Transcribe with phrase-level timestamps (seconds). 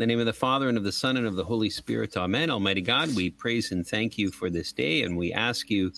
[0.00, 2.16] In the name of the Father and of the Son and of the Holy Spirit.
[2.16, 2.48] Amen.
[2.48, 5.92] Almighty God, we praise and thank you for this day, and we ask you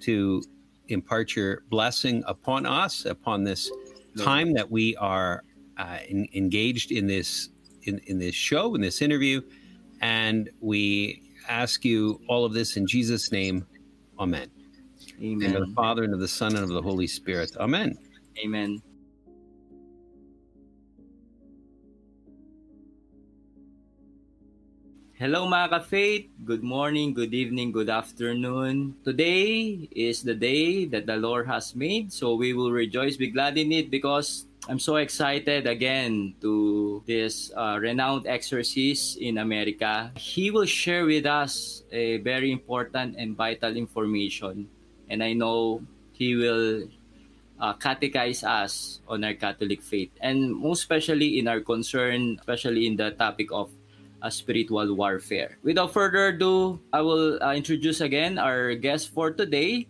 [0.00, 0.42] to
[0.88, 3.70] impart your blessing upon us, upon this
[4.18, 5.44] time that we are
[5.76, 7.50] uh, in, engaged in this
[7.82, 9.42] in, in this show, in this interview,
[10.00, 13.66] and we ask you all of this in Jesus' name.
[14.18, 14.50] Amen.
[15.22, 15.54] Amen.
[15.54, 17.54] In the Father and of the Son and of the Holy Spirit.
[17.60, 17.98] Amen.
[18.42, 18.80] Amen.
[25.14, 26.26] Hello mga ka-faith.
[26.42, 28.98] Good morning, good evening, good afternoon.
[29.06, 33.54] Today is the day that the Lord has made, so we will rejoice, be glad
[33.54, 40.10] in it because I'm so excited again to this uh, renowned exorcist in America.
[40.18, 44.66] He will share with us a very important and vital information,
[45.06, 46.90] and I know he will
[47.62, 52.98] uh, catechize us on our Catholic faith, and most especially in our concern, especially in
[52.98, 53.70] the topic of
[54.24, 55.60] uh, spiritual warfare.
[55.62, 59.86] Without further ado, I will uh, introduce again our guest for today.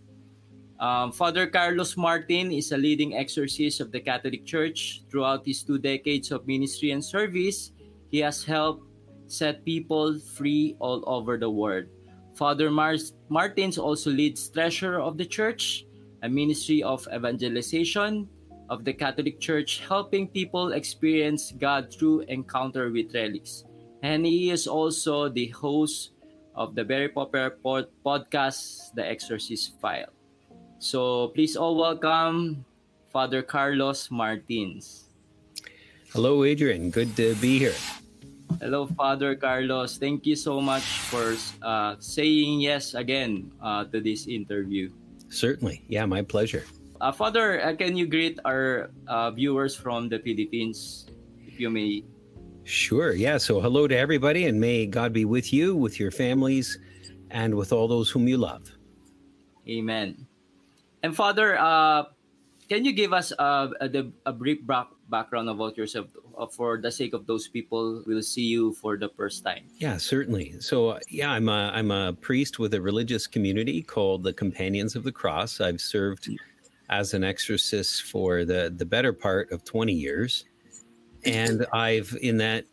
[0.82, 5.06] Um, Father Carlos Martin is a leading exorcist of the Catholic Church.
[5.08, 7.70] Throughout his two decades of ministry and service,
[8.10, 8.82] he has helped
[9.30, 11.86] set people free all over the world.
[12.34, 15.86] Father Mars- Martins also leads Treasure of the Church,
[16.26, 18.28] a ministry of evangelization
[18.68, 23.62] of the Catholic Church, helping people experience God through encounter with relics.
[24.04, 26.12] And he is also the host
[26.52, 30.12] of the very popular pod- podcast, The Exorcist File.
[30.76, 32.68] So please all welcome
[33.08, 35.08] Father Carlos Martins.
[36.12, 36.92] Hello, Adrian.
[36.92, 37.72] Good to be here.
[38.60, 39.96] Hello, Father Carlos.
[39.96, 41.32] Thank you so much for
[41.64, 44.92] uh, saying yes again uh, to this interview.
[45.32, 45.80] Certainly.
[45.88, 46.68] Yeah, my pleasure.
[47.00, 51.08] Uh, Father, uh, can you greet our uh, viewers from the Philippines,
[51.48, 52.04] if you may?
[52.64, 53.12] Sure.
[53.12, 53.36] Yeah.
[53.36, 56.78] So, hello to everybody, and may God be with you, with your families,
[57.30, 58.70] and with all those whom you love.
[59.68, 60.26] Amen.
[61.02, 62.04] And Father, uh,
[62.68, 66.06] can you give us uh, a, a brief back, background about yourself
[66.38, 69.64] uh, for the sake of those people who will see you for the first time?
[69.76, 70.58] Yeah, certainly.
[70.60, 74.96] So, uh, yeah, I'm a, I'm a priest with a religious community called the Companions
[74.96, 75.60] of the Cross.
[75.60, 76.30] I've served
[76.88, 80.46] as an exorcist for the, the better part of 20 years.
[81.26, 82.64] And I've, in that,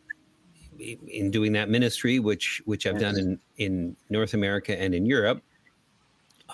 [0.78, 5.42] in doing that ministry, which which I've done in, in North America and in Europe,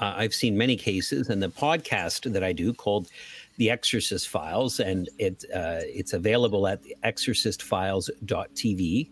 [0.00, 3.08] uh, I've seen many cases, and the podcast that I do called
[3.56, 9.10] "The Exorcist Files," and it uh, it's available at exorcistfiles.tv.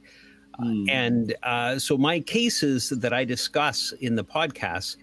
[0.61, 0.91] Mm.
[0.91, 4.97] And uh, so my cases that I discuss in the podcast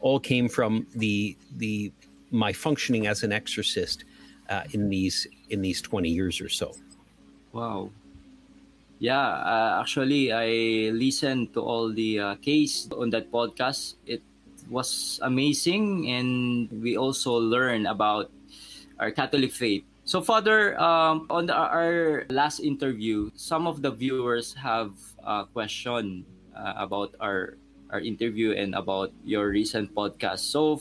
[0.00, 1.92] all came from the the
[2.30, 4.04] my functioning as an exorcist
[4.48, 6.74] uh, in these in these twenty years or so.
[7.58, 7.90] Wow.
[9.02, 13.98] Yeah, uh, actually, I listened to all the uh, case on that podcast.
[14.06, 14.22] It
[14.70, 18.30] was amazing, and we also learned about
[19.02, 19.82] our Catholic faith.
[20.06, 24.94] So, Father, um, on the, our last interview, some of the viewers have
[25.26, 26.22] a question
[26.54, 27.58] uh, about our
[27.90, 30.46] our interview and about your recent podcast.
[30.46, 30.78] So,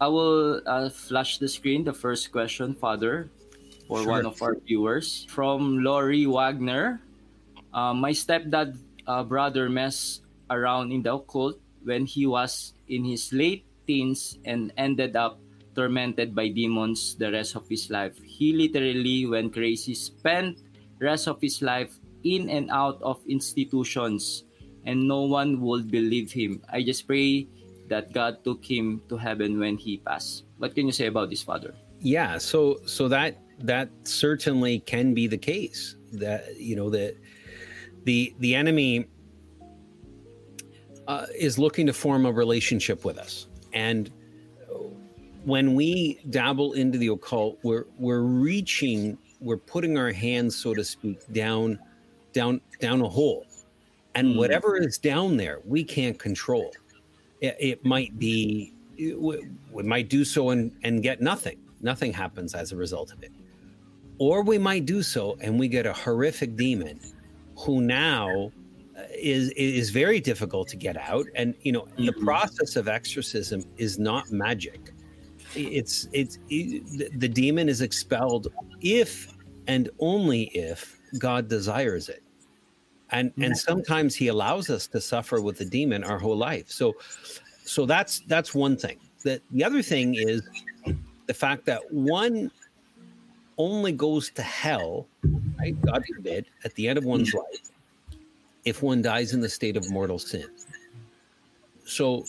[0.00, 1.84] I will uh, flash the screen.
[1.84, 3.30] The first question, Father,
[3.90, 4.22] for sure.
[4.22, 7.02] one of our viewers from Lori Wagner.
[7.74, 8.78] Uh, my stepdad
[9.10, 14.70] uh, brother messed around in the occult when he was in his late teens and
[14.78, 15.42] ended up
[15.74, 18.14] tormented by demons the rest of his life.
[18.22, 20.62] He literally went crazy, spent
[21.02, 24.44] rest of his life in and out of institutions
[24.84, 26.62] and no one would believe him.
[26.70, 27.48] I just pray
[27.88, 30.44] that God took him to heaven when he passed.
[30.58, 31.74] What can you say about this, Father?
[32.00, 35.96] Yeah, so so that that certainly can be the case.
[36.12, 37.16] That you know that
[38.04, 39.06] the the enemy
[41.06, 44.10] uh, is looking to form a relationship with us, and
[45.44, 50.84] when we dabble into the occult, we're we're reaching, we're putting our hands, so to
[50.84, 51.78] speak, down
[52.32, 53.46] down down a hole,
[54.14, 54.36] and mm.
[54.36, 56.72] whatever is down there, we can't control.
[57.40, 61.58] It, it might be, it, we might do so and and get nothing.
[61.82, 63.32] Nothing happens as a result of it
[64.20, 67.00] or we might do so and we get a horrific demon
[67.56, 68.52] who now
[69.14, 71.26] is is very difficult to get out.
[71.34, 72.06] And you know mm-hmm.
[72.06, 74.92] the process of exorcism is not magic.
[75.56, 78.48] It's it's it, the demon is expelled
[78.82, 79.34] if
[79.66, 82.22] and only if god desires it.
[83.10, 86.70] And and sometimes he allows us to suffer with the demon our whole life.
[86.70, 86.94] So
[87.64, 88.98] so that's that's one thing.
[89.24, 90.42] That the other thing is
[91.26, 92.50] the fact that one
[93.60, 95.06] only goes to hell
[95.60, 95.80] right?
[95.82, 97.70] God forbid, at the end of one's life,
[98.64, 100.46] if one dies in the state of mortal sin.
[101.84, 102.24] So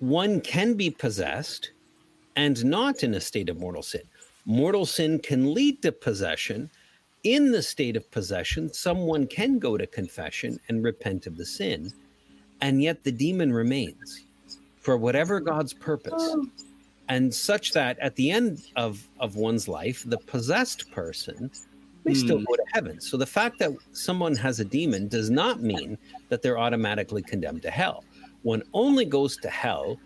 [0.00, 1.70] one can be possessed
[2.36, 4.02] and not in a state of mortal sin.
[4.44, 6.70] Mortal sin can lead to possession.
[7.22, 11.90] In the state of possession, someone can go to confession and repent of the sin,
[12.60, 14.24] and yet the demon remains
[14.80, 16.36] for whatever God's purpose.
[17.08, 21.50] And such that at the end of, of one's life, the possessed person
[22.04, 22.44] may still Hmm.
[22.44, 23.00] go to heaven.
[23.00, 25.98] So the fact that someone has a demon does not mean
[26.28, 28.04] that they're automatically condemned to hell.
[28.42, 29.98] One only goes to hell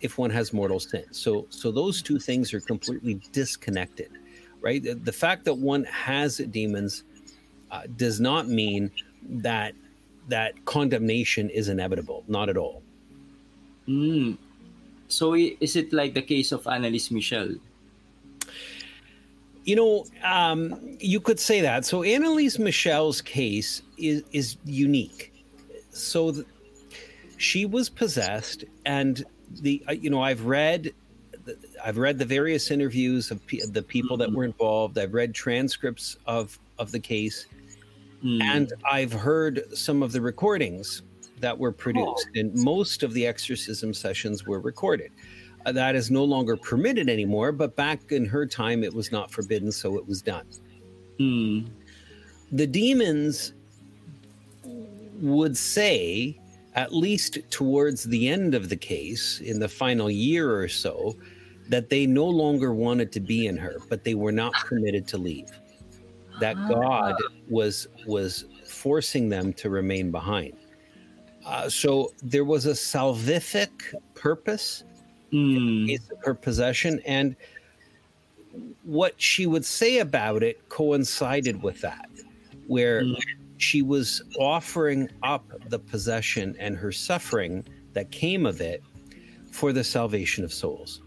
[0.00, 1.04] if one has mortal sin.
[1.12, 4.10] So so those two things are completely disconnected,
[4.60, 4.82] right?
[4.82, 7.04] The, the fact that one has demons
[7.70, 8.90] uh, does not mean
[9.22, 9.74] that
[10.28, 12.24] that condemnation is inevitable.
[12.28, 12.82] Not at all.
[13.88, 14.36] Mm.
[15.08, 17.50] So is it like the case of Anneliese Michel?
[19.64, 21.84] You know, um, you could say that.
[21.84, 25.32] So Anneliese Michel's case is is unique.
[25.90, 26.46] So th-
[27.38, 29.24] she was possessed, and
[29.60, 30.92] the uh, you know I've read
[31.84, 34.98] I've read the various interviews of pe- the people that were involved.
[34.98, 37.46] I've read transcripts of of the case,
[38.24, 38.42] Mm.
[38.42, 41.02] and I've heard some of the recordings
[41.40, 45.12] that were produced, and most of the exorcism sessions were recorded.
[45.66, 49.30] Uh, that is no longer permitted anymore, but back in her time, it was not
[49.30, 50.46] forbidden, so it was done.
[51.18, 51.68] Mm.
[52.52, 53.52] The demons
[55.20, 56.38] would say,
[56.74, 61.16] at least towards the end of the case, in the final year or so,
[61.68, 65.18] that they no longer wanted to be in her, but they were not permitted to
[65.18, 65.50] leave.
[66.38, 67.14] That God
[67.48, 70.54] was was forcing them to remain behind.
[71.46, 73.70] Uh, so there was a salvific
[74.14, 74.82] purpose
[75.32, 75.92] Mm.
[75.94, 77.34] of her possession and
[78.84, 82.08] what she would say about it coincided with that
[82.68, 83.16] where Mm.
[83.58, 88.82] she was offering up the possession and her suffering that came of it
[89.50, 91.00] for the salvation of souls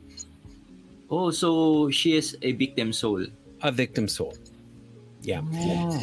[1.09, 3.25] Oh, so she is a victim soul.
[3.62, 4.33] a victim soul
[5.21, 5.42] yeah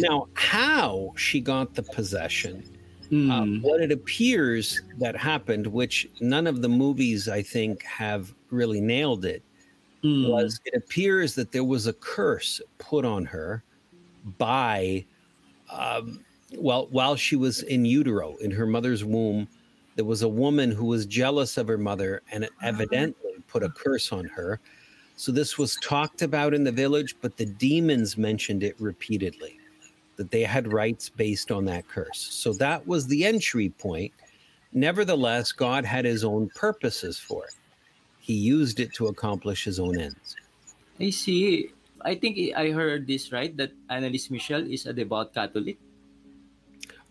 [0.00, 2.62] now how she got the possession
[3.10, 3.30] Mm.
[3.30, 8.80] Um, what it appears that happened, which none of the movies I think have really
[8.80, 9.42] nailed it,
[10.02, 10.28] Mm.
[10.28, 13.62] was it appears that there was a curse put on her
[14.38, 15.04] by,
[15.72, 16.24] um,
[16.58, 19.48] well, while she was in utero in her mother's womb,
[19.96, 23.70] there was a woman who was jealous of her mother and it evidently put a
[23.70, 24.60] curse on her.
[25.16, 29.58] So this was talked about in the village, but the demons mentioned it repeatedly
[30.16, 32.18] that they had rights based on that curse.
[32.18, 34.12] So that was the entry point.
[34.72, 37.54] Nevertheless, God had his own purposes for it.
[38.20, 40.36] He used it to accomplish his own ends.
[40.98, 41.70] I see.
[42.02, 45.78] I think I heard this right that Anneliese Michel is a devout Catholic.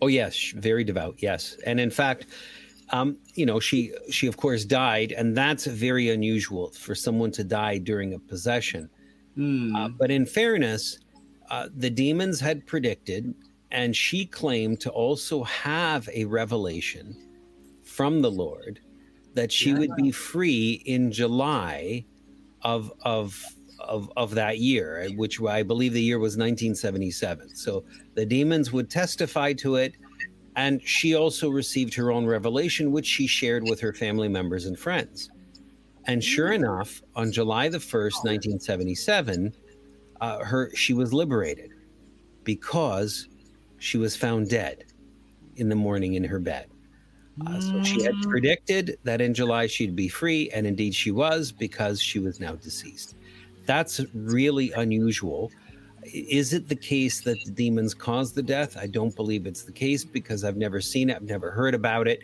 [0.01, 1.15] Oh yes, very devout.
[1.19, 2.27] Yes, and in fact,
[2.89, 7.43] um, you know, she she of course died, and that's very unusual for someone to
[7.43, 8.89] die during a possession.
[9.37, 9.75] Mm.
[9.75, 10.99] Uh, but in fairness,
[11.49, 13.33] uh, the demons had predicted,
[13.71, 17.15] and she claimed to also have a revelation
[17.83, 18.79] from the Lord
[19.33, 22.05] that she would be free in July
[22.61, 23.43] of of
[23.79, 27.55] of of that year, which I believe the year was 1977.
[27.55, 27.83] So
[28.15, 29.95] the demons would testify to it,
[30.55, 34.79] and she also received her own revelation, which she shared with her family members and
[34.79, 35.29] friends.
[36.07, 39.55] And sure enough, on July the 1st, 1977,
[40.25, 41.71] uh, her she was liberated
[42.45, 43.29] because
[43.77, 44.83] she was found dead
[45.55, 46.67] in the morning in her bed.
[47.47, 51.51] Uh, so she had predicted that in July she'd be free, and indeed she was
[51.51, 53.15] because she was now deceased.
[53.67, 55.53] That's really unusual.
[56.13, 58.77] Is it the case that the demons caused the death?
[58.77, 61.17] I don't believe it's the case because I've never seen it.
[61.17, 62.21] I've never heard about it.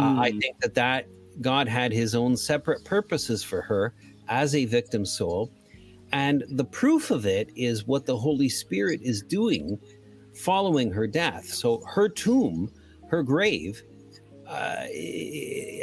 [0.00, 0.40] Uh, I Mm.
[0.40, 1.06] think that that
[1.40, 3.94] God had His own separate purposes for her
[4.28, 5.52] as a victim soul,
[6.14, 9.76] and the proof of it is what the Holy Spirit is doing
[10.32, 11.46] following her death.
[11.46, 12.70] So her tomb,
[13.08, 13.82] her grave,
[14.46, 14.86] uh,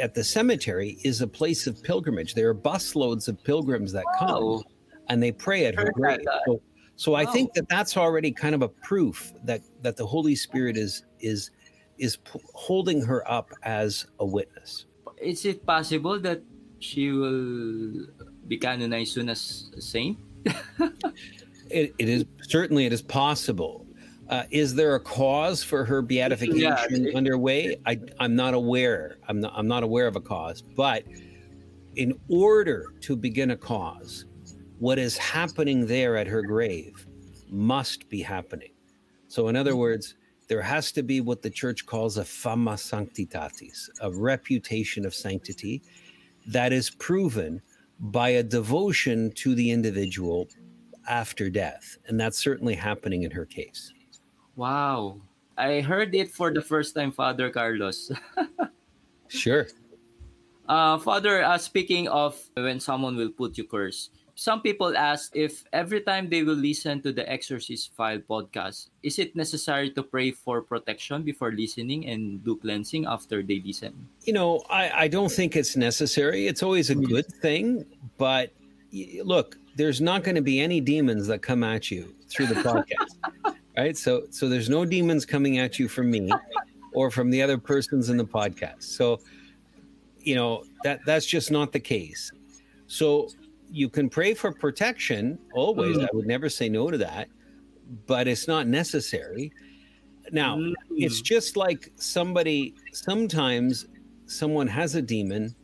[0.00, 2.34] at the cemetery is a place of pilgrimage.
[2.34, 4.62] There are busloads of pilgrims that come Wow.
[5.10, 6.20] and they pray at her grave.
[6.46, 6.62] So,
[6.96, 10.78] so I think that that's already kind of a proof that that the Holy Spirit
[10.78, 11.50] is is
[11.98, 14.86] is p- holding her up as a witness.
[15.20, 16.40] Is it possible that
[16.78, 18.06] she will
[18.48, 20.18] be canonized soon as a saint?
[21.70, 23.86] It, it is certainly it is possible.
[24.28, 27.76] Uh, is there a cause for her beatification Yeah, it- underway?
[27.86, 29.16] I, I'm not aware.
[29.26, 29.54] I'm not.
[29.56, 30.60] I'm not aware of a cause.
[30.60, 31.04] But
[31.96, 34.26] in order to begin a cause,
[34.80, 37.06] what is happening there at her grave
[37.48, 38.72] must be happening.
[39.28, 40.16] So, in other words,
[40.48, 45.80] there has to be what the church calls a fama sanctitatis, a reputation of sanctity
[46.48, 47.62] that is proven
[48.02, 50.48] by a devotion to the individual
[51.08, 51.98] after death.
[52.06, 53.94] And that's certainly happening in her case.
[54.56, 55.20] Wow.
[55.56, 58.10] I heard it for the first time, Father Carlos.
[59.28, 59.68] sure.
[60.68, 65.64] Uh, Father, uh, speaking of when someone will put you curse, some people ask if
[65.72, 70.30] every time they will listen to the Exorcist File podcast, is it necessary to pray
[70.30, 74.08] for protection before listening and do cleansing after they listen?
[74.24, 76.46] You know, I, I don't think it's necessary.
[76.46, 77.40] It's always a good mm-hmm.
[77.40, 77.84] thing,
[78.16, 78.52] but
[79.22, 83.56] look, there's not going to be any demons that come at you through the podcast.
[83.76, 83.96] right?
[83.96, 86.30] So so there's no demons coming at you from me
[86.92, 88.84] or from the other persons in the podcast.
[88.84, 89.20] So
[90.20, 92.32] you know, that that's just not the case.
[92.86, 93.28] So
[93.72, 95.96] you can pray for protection always.
[95.96, 96.04] Mm.
[96.04, 97.28] I would never say no to that,
[98.06, 99.50] but it's not necessary.
[100.30, 100.74] Now, mm.
[100.90, 103.86] it's just like somebody sometimes
[104.26, 105.54] someone has a demon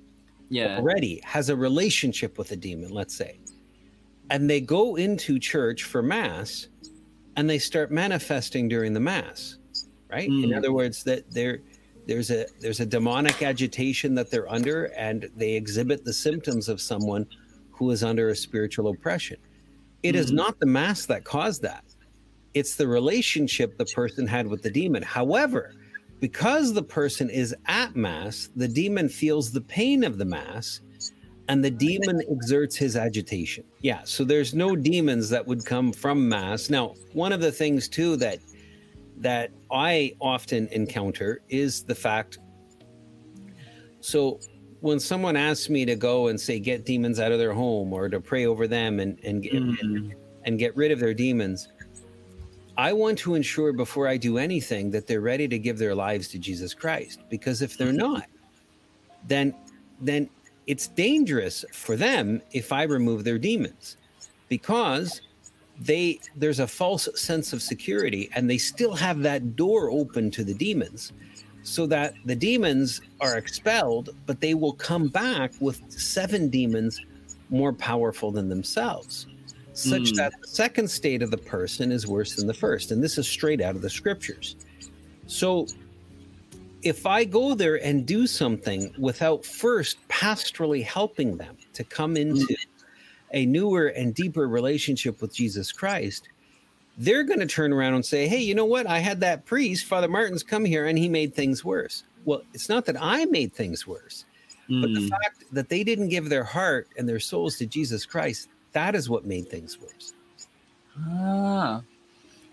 [0.49, 0.79] yeah.
[0.79, 3.39] already has a relationship with a demon, let's say.
[4.31, 6.69] And they go into church for mass
[7.37, 9.59] and they start manifesting during the mass,
[10.11, 10.31] right?
[10.31, 10.45] Mm.
[10.45, 11.61] In other words, that they're
[12.07, 16.81] there's a there's a demonic agitation that they're under and they exhibit the symptoms of
[16.81, 17.27] someone
[17.79, 19.37] who is under a spiritual oppression.
[20.03, 20.19] It mm-hmm.
[20.19, 21.85] is not the mass that caused that.
[22.55, 25.03] It's the relationship the person had with the demon.
[25.03, 25.75] However,
[26.21, 30.81] because the person is at mass, the demon feels the pain of the mass
[31.49, 33.65] and the demon exerts his agitation.
[33.81, 36.69] Yeah, so there's no demons that would come from mass.
[36.69, 38.39] Now, one of the things too that
[39.19, 42.39] that I often encounter is the fact
[44.01, 44.39] so
[44.81, 48.09] when someone asks me to go and say get demons out of their home or
[48.09, 49.97] to pray over them and and get, mm-hmm.
[49.97, 51.69] and, and get rid of their demons
[52.77, 56.29] I want to ensure before I do anything that they're ready to give their lives
[56.29, 58.27] to Jesus Christ because if they're not
[59.27, 59.55] then
[60.01, 60.29] then
[60.67, 63.97] it's dangerous for them if I remove their demons
[64.49, 65.23] because
[65.81, 70.45] they there's a false sense of security and they still have that door open to
[70.45, 71.13] the demons
[71.69, 77.01] so that the demons are expelled, but they will come back with seven demons
[77.51, 79.27] more powerful than themselves,
[79.75, 80.17] such mm.
[80.17, 82.91] that the second state of the person is worse than the first.
[82.91, 84.57] And this is straight out of the scriptures.
[85.27, 85.67] So
[86.83, 92.47] if I go there and do something without first pastorally helping them to come into
[92.47, 92.67] mm.
[93.35, 96.29] a newer and deeper relationship with Jesus Christ,
[96.99, 98.87] they're going to turn around and say, hey, you know what?
[98.87, 102.03] I had that priest, Father Martins come here and he made things worse.
[102.25, 104.27] Well, it's not that I made things worse,
[104.69, 104.83] mm.
[104.83, 105.09] but the hmm.
[105.09, 109.09] fact that they didn't give their heart and their souls to Jesus Christ, that is
[109.09, 110.13] what made things worse.
[110.99, 111.83] Ah.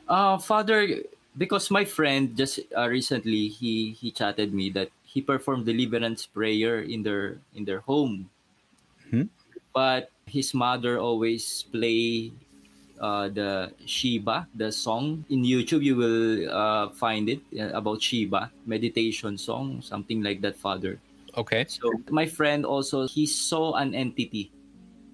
[0.07, 1.01] Uh, Father,
[1.37, 6.81] because my friend just uh, recently he he chatted me that he performed deliverance prayer
[6.81, 8.29] in their in their home.
[9.09, 9.33] Hmm?
[9.73, 12.31] But his mother always play
[12.99, 15.83] uh, the Shiba, the song in YouTube.
[15.83, 20.55] You will uh, find it uh, about Shiba, meditation song, something like that.
[20.55, 20.99] Father.
[21.37, 21.65] Okay.
[21.67, 24.51] So my friend also he saw an entity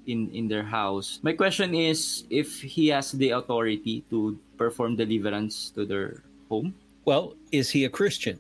[0.05, 1.19] in in their house.
[1.23, 6.73] My question is if he has the authority to perform deliverance to their home.
[7.05, 8.37] Well, is he a Christian?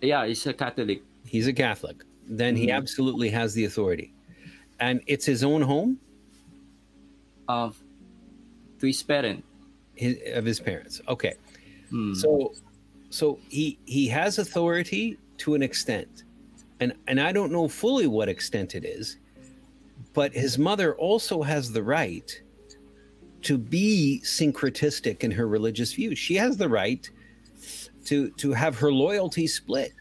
[0.00, 1.02] Yeah, he's a Catholic.
[1.26, 2.04] He's a Catholic.
[2.28, 2.62] Then mm-hmm.
[2.62, 4.12] he absolutely has the authority.
[4.78, 5.98] And it's his own home?
[7.48, 7.70] Uh,
[8.82, 9.44] to his parent
[9.94, 11.00] his, of his parents.
[11.08, 11.34] Okay.
[11.90, 12.14] Hmm.
[12.14, 12.52] so
[13.10, 16.24] so he he has authority to an extent.
[16.80, 19.18] And and i don't know fully what extent it is
[20.14, 22.42] but his mother also has the right
[23.42, 26.18] to be syncretistic in her religious views.
[26.18, 27.08] She has the right
[28.06, 29.92] to to have her loyalty split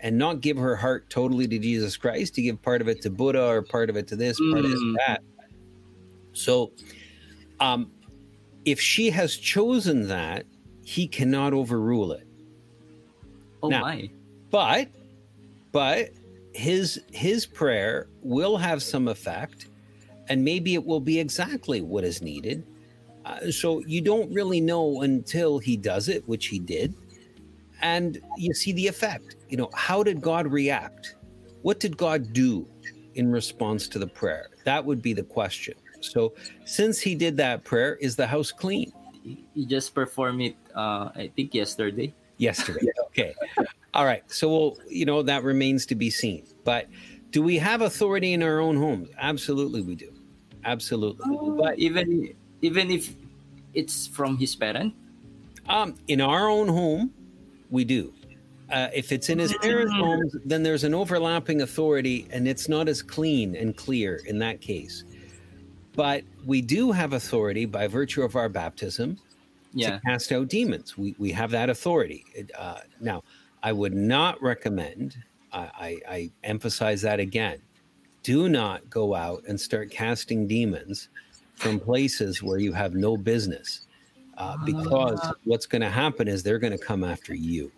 [0.00, 3.08] and not give her heart totally to jesus christ to give part of it to
[3.08, 4.96] buddha or part of it to this part of it to hmm.
[5.06, 5.22] that.
[6.32, 6.72] So
[7.60, 7.92] um
[8.66, 10.44] if she has chosen that,
[10.84, 12.26] he cannot overrule it.
[13.62, 14.10] Oh now, my.
[14.50, 14.88] But
[15.72, 16.10] but
[16.52, 19.68] his his prayer will have some effect
[20.28, 22.66] and maybe it will be exactly what is needed.
[23.24, 26.94] Uh, so you don't really know until he does it, which he did,
[27.82, 29.36] and you see the effect.
[29.48, 31.16] You know, how did God react?
[31.62, 32.68] What did God do
[33.14, 34.50] in response to the prayer?
[34.64, 35.74] That would be the question.
[36.00, 36.34] So
[36.64, 38.92] since he did that prayer, is the house clean?
[39.54, 42.14] He just performed it, uh, I think, yesterday.
[42.38, 42.86] Yesterday.
[43.16, 43.34] Okay.
[43.94, 44.22] All right.
[44.30, 46.44] So, well, you know, that remains to be seen.
[46.64, 46.86] But
[47.30, 49.08] do we have authority in our own homes?
[49.16, 50.12] Absolutely, we do.
[50.66, 51.24] Absolutely.
[51.34, 53.14] Uh, but even even if
[53.72, 54.94] it's from his parent.
[55.68, 57.12] Um, in our own home,
[57.70, 58.12] we do.
[58.70, 62.88] Uh, if it's in his parents' homes, then there's an overlapping authority, and it's not
[62.88, 65.04] as clean and clear in that case.
[65.96, 69.18] But we do have authority by virtue of our baptism
[69.72, 69.92] Yeah.
[69.92, 70.96] to cast out demons.
[70.96, 72.24] We we have that authority.
[72.56, 73.22] Uh, now,
[73.62, 75.16] I would not recommend.
[75.52, 77.58] I, I, I emphasize that again.
[78.22, 81.08] Do not go out and start casting demons
[81.54, 83.86] from places where you have no business,
[84.36, 87.72] uh, because what's going to happen is they're going to come after you.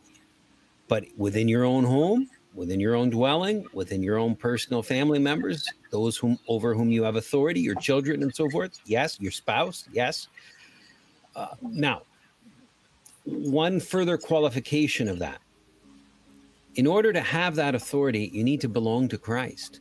[0.89, 5.69] But within your own home, within your own dwelling, within your own personal family members,
[5.91, 9.89] those whom over whom you have authority, your children and so forth, yes, your spouse,
[9.93, 10.29] yes.
[11.35, 12.03] Uh, now,
[13.25, 15.41] one further qualification of that.
[16.77, 19.81] In order to have that authority, you need to belong to Christ.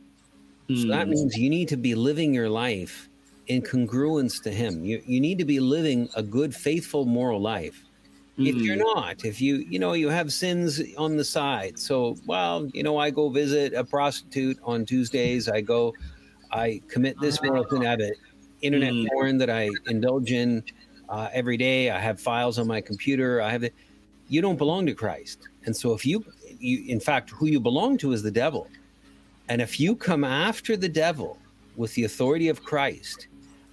[0.74, 1.10] So that Mm.
[1.10, 3.08] means you need to be living your life
[3.46, 4.84] in congruence to Him.
[4.84, 7.87] You, you need to be living a good, faithful, moral life.
[8.38, 8.94] If you're Mm.
[8.94, 11.76] not, if you, you know, you have sins on the side.
[11.78, 15.48] So, well, you know, I go visit a prostitute on Tuesdays.
[15.48, 15.92] I go,
[16.52, 17.84] I commit this moral sin.
[17.84, 18.12] I have an
[18.60, 19.08] internet Mm.
[19.08, 20.62] porn that I indulge in
[21.08, 21.90] uh, every day.
[21.90, 23.40] I have files on my computer.
[23.42, 23.74] I have it.
[24.28, 25.48] You don't belong to Christ.
[25.64, 26.24] And so if you,
[26.60, 28.70] you, in fact, who you belong to is the devil.
[29.48, 31.38] And if you come after the devil
[31.76, 33.26] with the authority of Christ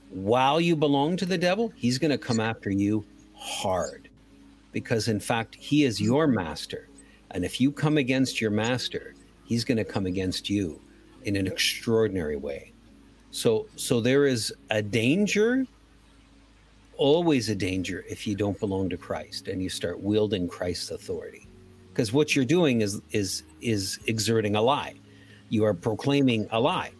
[0.09, 3.05] while you belong to the devil, he's going to come after you
[3.35, 4.04] hard
[4.75, 6.89] because, in fact, he is your master.
[7.31, 9.15] And if you come against your master,
[9.45, 10.81] he's going to come against you
[11.23, 12.73] in an extraordinary way.
[13.31, 15.65] So, so there is a danger,
[16.97, 21.47] always a danger, if you don't belong to Christ and you start wielding Christ's authority,
[21.91, 24.95] because what you're doing is is is exerting a lie
[25.49, 26.91] you are proclaiming a lie.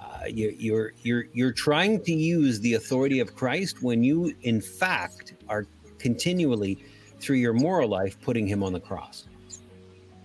[0.00, 4.60] Uh, you're, you're you're you're trying to use the authority of Christ when you, in
[4.60, 5.66] fact, are
[5.98, 6.84] continually
[7.20, 9.26] through your moral life putting him on the cross.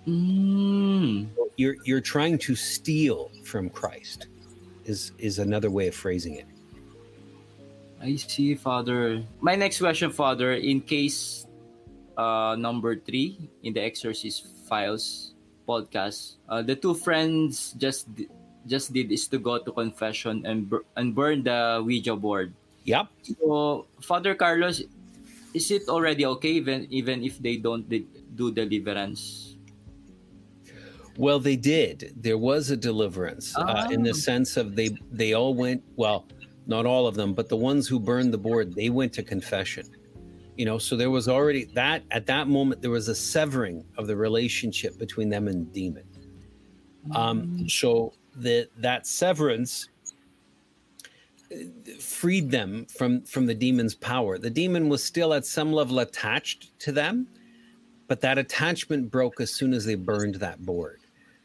[0.08, 1.27] Mm.
[1.58, 4.27] You're you're trying to steal from Christ.
[4.85, 6.48] Is is another way of phrasing it.
[8.01, 9.22] I see, Father.
[9.42, 11.46] My next question, Father, in case
[12.18, 15.35] uh, number three in the Exorcist Files
[15.68, 18.07] podcast, uh, the two friends just
[18.66, 22.53] just did is to go to confession and bur- and burn the Ouija board.
[22.87, 23.07] Yep.
[23.22, 24.81] So, Father Carlos,
[25.53, 29.55] is it already okay even even if they don't di- do deliverance?
[31.18, 32.14] Well, they did.
[32.16, 34.25] There was a deliverance uh, in the Ah.
[34.29, 35.83] sense of they they all went.
[35.96, 36.27] Well,
[36.68, 39.85] not all of them, but the ones who burned the board, they went to confession.
[40.55, 44.07] You know, so there was already that at that moment there was a severing of
[44.07, 46.03] the relationship between them and the demon.
[47.16, 49.90] Um, so the that severance
[52.00, 54.38] freed them from from the demon's power.
[54.38, 57.27] The demon was still at some level attached to them,
[58.07, 61.01] but that attachment broke as soon as they burned that board.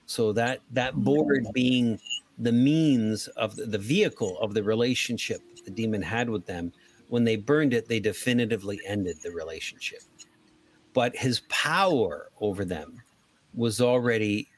[0.07, 1.99] So that that board being
[2.39, 6.73] the means of the, the vehicle of the relationship the demon had with them,
[7.09, 10.01] when they burned it, they definitively ended the relationship.
[10.93, 13.01] But his power over them
[13.55, 14.49] was already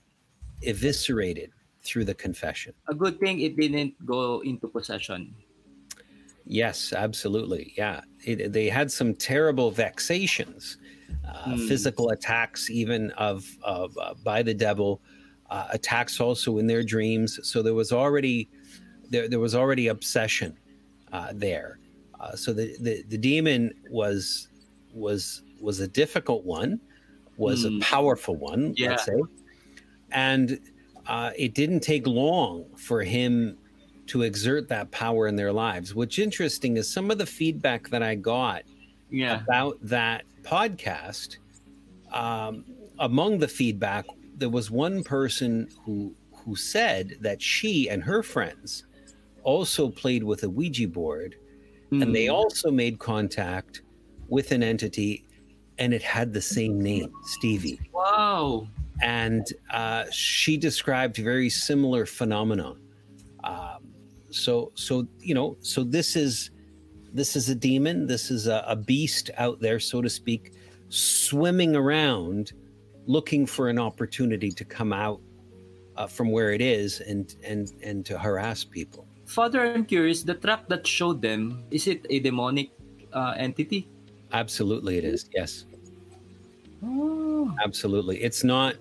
[0.62, 1.52] eviscerated
[1.86, 2.72] through the confession.
[2.88, 5.34] A good thing it didn't go into possession.
[6.44, 7.72] Yes, absolutely.
[7.76, 8.00] Yeah.
[8.24, 10.78] It, they had some terrible vexations,
[11.26, 11.66] uh, Hmm.
[11.66, 15.00] physical attacks, even of, of uh, by the devil,
[15.50, 17.38] uh, attacks also in their dreams.
[17.42, 18.48] So there was already
[19.10, 20.56] there, there was already obsession
[21.12, 21.78] uh, there.
[22.20, 24.48] Uh, so the, the the demon was
[24.92, 26.80] was was a difficult one,
[27.36, 27.76] was Hmm.
[27.76, 28.90] a powerful one, Yeah.
[28.90, 29.20] let's say,
[30.10, 30.58] and
[31.08, 33.56] uh, it didn't take long for him
[34.06, 35.94] to exert that power in their lives.
[35.94, 38.62] What's interesting is some of the feedback that I got
[39.10, 39.42] Yeah.
[39.42, 41.36] about that podcast.
[42.12, 42.64] Um,
[42.98, 44.04] among the feedback,
[44.36, 46.14] there was one person who
[46.44, 48.84] who said that she and her friends
[49.42, 51.34] also played with a Ouija board,
[51.90, 52.32] and they Mm.
[52.34, 53.82] also made contact
[54.28, 55.24] with an entity,
[55.78, 58.68] and it had the same name, Stevie Wow.
[59.02, 62.78] And uh, she described very similar phenomenon.
[63.44, 63.92] Um,
[64.30, 66.50] so, so you know, so this is
[67.12, 68.06] this is a demon.
[68.06, 70.52] This is a, a beast out there, so to speak,
[70.88, 72.52] swimming around,
[73.06, 75.20] looking for an opportunity to come out
[75.96, 79.06] uh, from where it is and and and to harass people.
[79.26, 80.22] Father, I'm curious.
[80.22, 82.70] The trap that showed them is it a demonic
[83.12, 83.88] uh, entity?
[84.32, 85.28] Absolutely, it is.
[85.34, 85.64] Yes,
[86.86, 87.54] Oh.
[87.64, 88.22] absolutely.
[88.22, 88.76] It's not.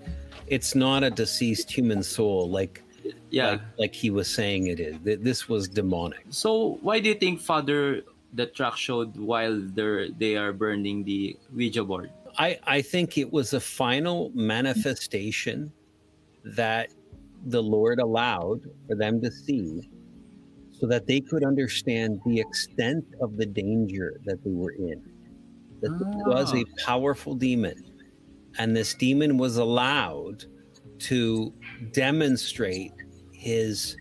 [0.48, 2.84] It's not a deceased human soul like
[3.30, 3.50] Yeah.
[3.50, 4.96] like, like he was saying it is.
[5.04, 6.26] Th- This was demonic.
[6.30, 11.38] So why do you think Father the truck showed while they're they are burning the
[11.54, 12.12] Ouija board?
[12.38, 15.72] I, I think it was a final manifestation
[16.44, 16.90] that
[17.46, 19.90] the Lord allowed for them to see
[20.72, 25.02] so that they could understand the extent of the danger that they were in.
[25.82, 26.86] That was a ah.
[26.86, 27.76] powerful demon,
[28.58, 30.46] and this demon was allowed
[31.00, 31.54] to
[31.92, 32.94] demonstrate
[33.32, 33.98] his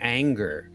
[0.00, 0.70] anger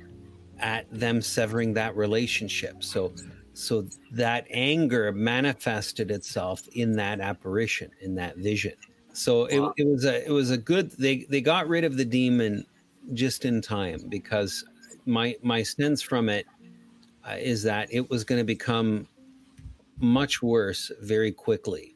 [0.59, 2.83] at them severing that relationship.
[2.83, 3.13] So
[3.53, 8.73] so that anger manifested itself in that apparition, in that vision.
[9.11, 12.05] So it, it was a it was a good they they got rid of the
[12.05, 12.65] demon
[13.13, 14.63] just in time because
[15.05, 16.45] my my sense from it
[17.27, 19.07] uh, is that it was going to become
[19.97, 21.95] much worse very quickly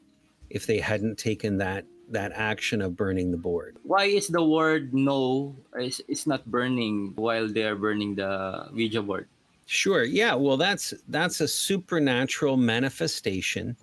[0.54, 3.76] if they hadn't taken that that action of burning the board.
[3.84, 9.28] Why is the word no is it's not burning while they're burning the Ouija board?
[9.66, 10.04] Sure.
[10.04, 10.36] Yeah.
[10.36, 13.76] Well, that's that's a supernatural manifestation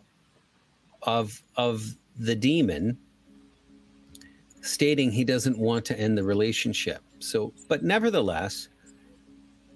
[1.02, 2.96] of of the demon
[4.62, 7.02] stating he doesn't want to end the relationship.
[7.18, 8.68] So, but nevertheless,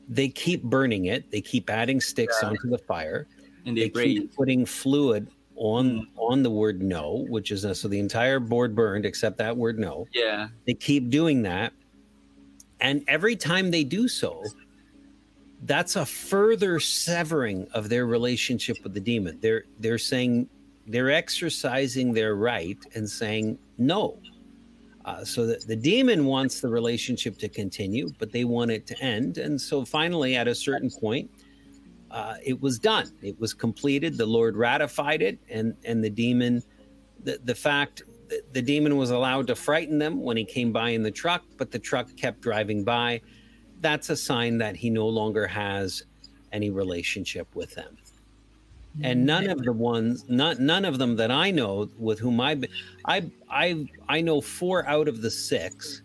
[0.09, 1.31] they keep burning it.
[1.31, 2.51] They keep adding sticks Yeah.
[2.51, 3.27] onto the fire.
[3.67, 7.99] And they, They keep putting fluid on on the word no, which is so the
[7.99, 10.07] entire board burned except that word no.
[10.13, 10.49] Yeah.
[10.67, 11.73] They keep doing that.
[12.81, 14.43] And every time they do so,
[15.63, 19.39] that's a further severing of their relationship with the demon.
[19.41, 20.49] They're they're saying
[20.87, 24.19] they're exercising their right and saying no.
[25.05, 28.99] Uh, so that the demon wants the relationship to continue, but they want it to
[29.01, 29.37] end.
[29.37, 31.31] And so finally, at a certain point,
[32.15, 33.11] uh, it was done.
[33.23, 34.17] It was completed.
[34.17, 36.63] The Lord ratified it, and and the demon,
[37.25, 40.91] the the fact that the demon was allowed to frighten them when he came by
[40.91, 43.21] in the truck, but the truck kept driving by.
[43.81, 46.05] That's a sign that he no longer has
[46.53, 47.99] any relationship with them.
[49.03, 52.61] And none of the ones, not none of them that I know with whom I've
[52.61, 52.71] been,
[53.07, 56.03] I I I know four out of the six,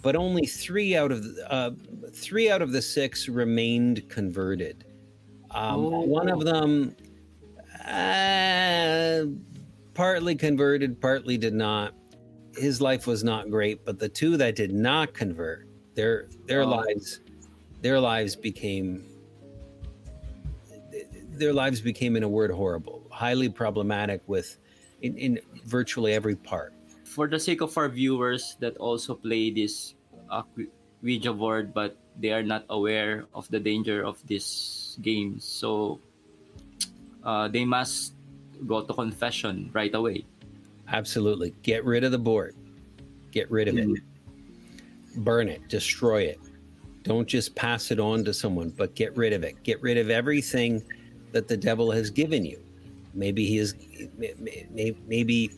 [0.00, 1.72] but only three out of the, uh,
[2.12, 4.84] three out of the six remained converted.
[5.54, 6.00] Um, Oh.
[6.02, 6.96] One of them,
[7.86, 9.24] uh,
[9.94, 11.94] partly converted, partly did not.
[12.58, 16.82] His life was not great, but the two that did not convert, their their Oh.
[16.82, 17.20] lives,
[17.80, 19.06] their lives became
[21.34, 24.58] their lives became, in a word, horrible, highly problematic with
[25.02, 26.72] in, in virtually every part.
[27.02, 29.94] For the sake of our viewers that also play this
[30.30, 30.42] uh,
[31.02, 34.44] Ouija board, but they are not aware of the danger of this
[35.02, 36.00] game, so
[37.24, 38.14] uh, they must
[38.66, 40.24] go to confession right away.
[40.88, 41.54] Absolutely.
[41.62, 42.54] Get rid of the board.
[43.30, 43.88] Get rid of it.
[45.18, 45.66] Burn it.
[45.68, 46.38] Destroy it.
[47.02, 49.62] Don't just pass it on to someone, but get rid of it.
[49.62, 50.82] Get rid of everything
[51.32, 52.60] that the devil has given you.
[53.12, 53.74] Maybe he is
[54.18, 54.34] may-
[54.70, 55.50] may- maybe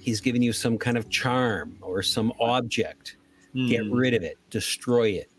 [0.00, 3.16] he's given you some kind of charm or some object.
[3.68, 3.92] Get Hmm.
[3.92, 4.38] rid of it.
[4.50, 5.30] Destroy it.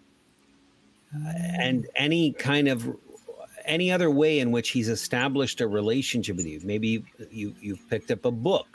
[1.59, 2.95] And any kind of
[3.67, 6.59] any other way in which he's established a relationship with you.
[6.63, 8.67] Maybe you you've picked up a book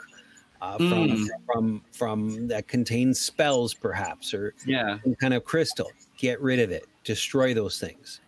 [0.61, 1.27] uh, from Mm.
[1.45, 4.99] from from that contains spells, perhaps, or Yeah.
[5.03, 5.91] some kind of crystal.
[6.17, 6.85] Get rid of it.
[7.03, 8.21] Destroy those things.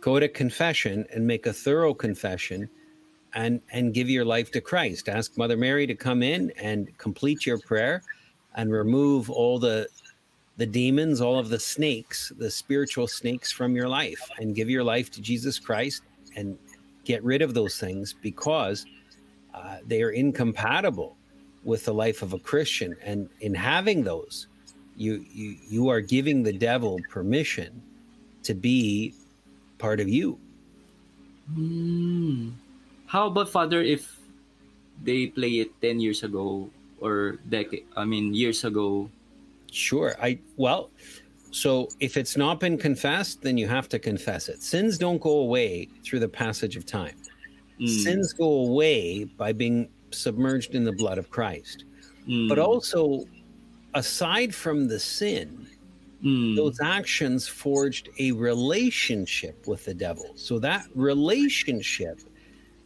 [0.00, 2.68] Go to confession and make a thorough confession,
[3.34, 5.08] and and give your life to Christ.
[5.08, 8.02] Ask Mother Mary to come in and complete your prayer,
[8.56, 9.88] and remove all the
[10.58, 14.84] the demons, all of the snakes, the spiritual snakes from your life, and give your
[14.84, 16.02] life to Jesus Christ
[16.36, 16.58] and
[17.04, 18.84] get rid of those things because
[19.54, 21.16] uh, they are incompatible
[21.62, 22.96] with the life of a Christian.
[23.02, 24.48] And in having those,
[24.96, 27.80] you you you are giving the devil permission
[28.42, 29.14] to be
[29.78, 30.38] part of you.
[31.54, 32.50] Hmm.
[33.06, 34.18] How about Father if
[35.02, 36.68] they play it 10 years ago
[37.00, 39.08] or decade I mean years ago?
[39.70, 40.16] Sure.
[40.20, 40.90] I well,
[41.50, 44.62] so if it's not been confessed, then you have to confess it.
[44.62, 47.16] Sins don't go away through the passage of time.
[47.80, 51.84] Mm, Sins go away by being submerged in the blood of Christ.
[52.26, 53.24] mm, But also
[53.94, 55.68] aside from the sin,
[56.22, 60.32] mm, those actions forged a relationship with the devil.
[60.34, 62.20] So that relationship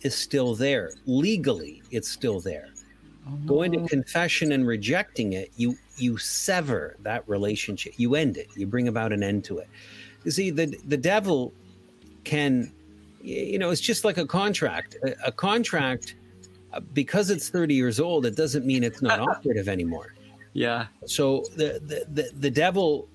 [0.03, 0.93] is still there.
[1.07, 2.72] Legally, it's still there.
[3.47, 7.95] Going to confession and rejecting it, you you sever that relationship.
[7.97, 8.49] You end it.
[8.57, 9.69] You bring about an end to it.
[10.25, 11.53] You see, the the devil
[12.25, 12.73] can,
[13.23, 14.97] you know, it's just like a contract.
[15.05, 16.17] A, a contract,
[16.73, 20.15] uh, because it's thirty years old, it doesn't mean it's not operative anymore
[20.53, 20.87] yeah.
[21.07, 23.09] so the, the the the devil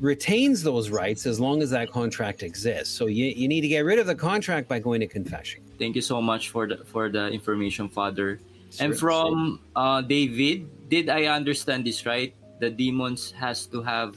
[0.00, 2.92] retains those rights as long as that contract exists.
[2.92, 5.62] So you, you need to get rid of the contract by going to confession.
[5.78, 8.40] Thank you so much for the for the information, Father.
[8.80, 12.34] And from uh, David, did I understand this right?
[12.60, 14.16] The demons has to have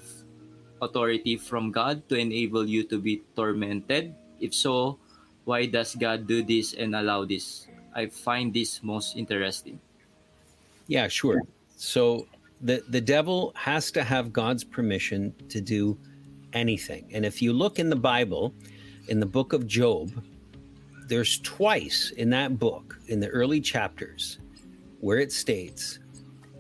[0.82, 4.14] authority from God to enable you to be tormented.
[4.40, 5.00] If so,
[5.46, 7.68] why does God do this and allow this?
[7.96, 9.80] I find this most interesting.
[10.88, 11.42] Yeah, sure.
[11.78, 12.28] So
[12.62, 15.98] the the devil has to have God's permission to do
[16.54, 17.10] anything.
[17.14, 18.54] And if you look in the Bible,
[19.08, 20.12] in the book of Job,
[21.08, 24.40] there's twice in that book, in the early chapters,
[25.06, 26.00] where it states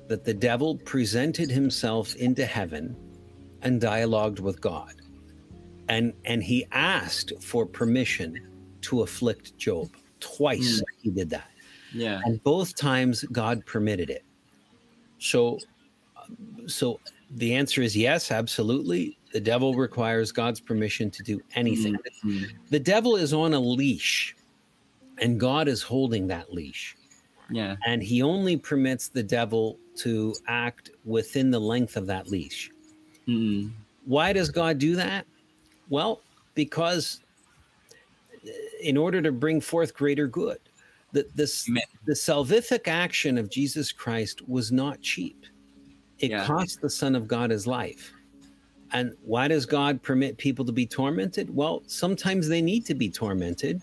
[0.08, 2.96] that the devil presented himself into heaven
[3.64, 4.94] and dialogued with God.
[5.90, 8.38] And and he asked for permission
[8.82, 9.90] to afflict Job.
[10.20, 10.84] Twice mm.
[11.02, 11.50] he did that.
[11.92, 12.22] Yeah.
[12.24, 14.24] And both times God permitted it.
[15.18, 15.58] So
[16.68, 17.00] so
[17.32, 19.18] the answer is yes, absolutely.
[19.34, 21.96] The devil requires God's permission to do anything.
[22.24, 22.44] Mm-hmm.
[22.70, 24.36] The devil is on a leash
[25.18, 26.95] and God is holding that leash.
[27.50, 27.76] Yeah.
[27.86, 32.72] And he only permits the devil to act within the length of that leash.
[33.28, 33.70] Mm-hmm.
[34.06, 35.26] Why does God do that?
[35.90, 36.22] Well,
[36.54, 37.22] because
[38.82, 40.60] in order to bring forth greater good.
[41.12, 41.70] The, this,
[42.06, 45.46] the salvific action of Jesus Christ was not cheap.
[46.20, 46.46] It yeah.
[46.46, 48.12] cost the Son of God his life.
[48.92, 51.54] And why does God permit people to be tormented?
[51.54, 53.82] Well, sometimes they need to be tormented,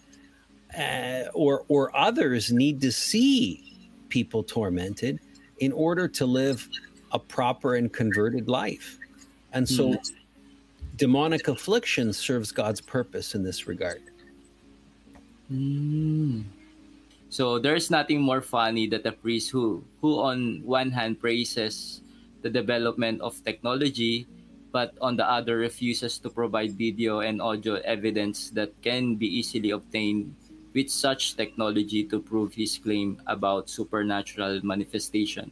[0.79, 3.77] uh, or or others need to see
[4.09, 5.21] people tormented
[5.59, 6.69] in order to live
[7.13, 8.99] a proper and converted life.
[9.53, 10.11] And so, mm.
[10.97, 14.03] demonic affliction serves God's purpose in this regard.
[15.53, 16.45] Mm.
[17.29, 22.03] So there's nothing more funny than a priest who, who on one hand praises
[22.43, 24.27] the development of technology,
[24.71, 29.71] but on the other refuses to provide video and audio evidence that can be easily
[29.71, 30.35] obtained
[30.75, 35.51] with such technology to prove his claim about supernatural manifestation.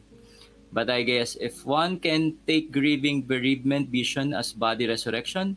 [0.73, 5.57] But I guess if one can take grieving bereavement vision as body resurrection,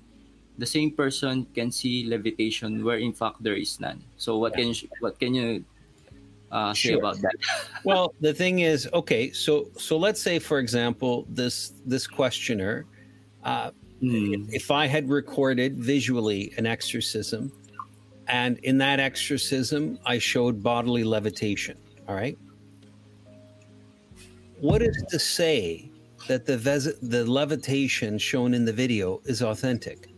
[0.58, 4.02] the same person can see levitation where in fact there is none.
[4.18, 4.74] So what yeah.
[4.74, 5.64] can what can you
[6.52, 7.34] uh, say about that?
[7.84, 12.86] well, the thing is, okay, so so let's say, for example, this this questioner,
[13.44, 13.72] uh,
[14.02, 14.50] mm.
[14.54, 17.52] if I had recorded visually an exorcism,
[18.28, 22.38] and in that exorcism I showed bodily levitation, all right.
[24.60, 25.90] What is to say
[26.28, 30.10] that the ves- the levitation shown in the video is authentic,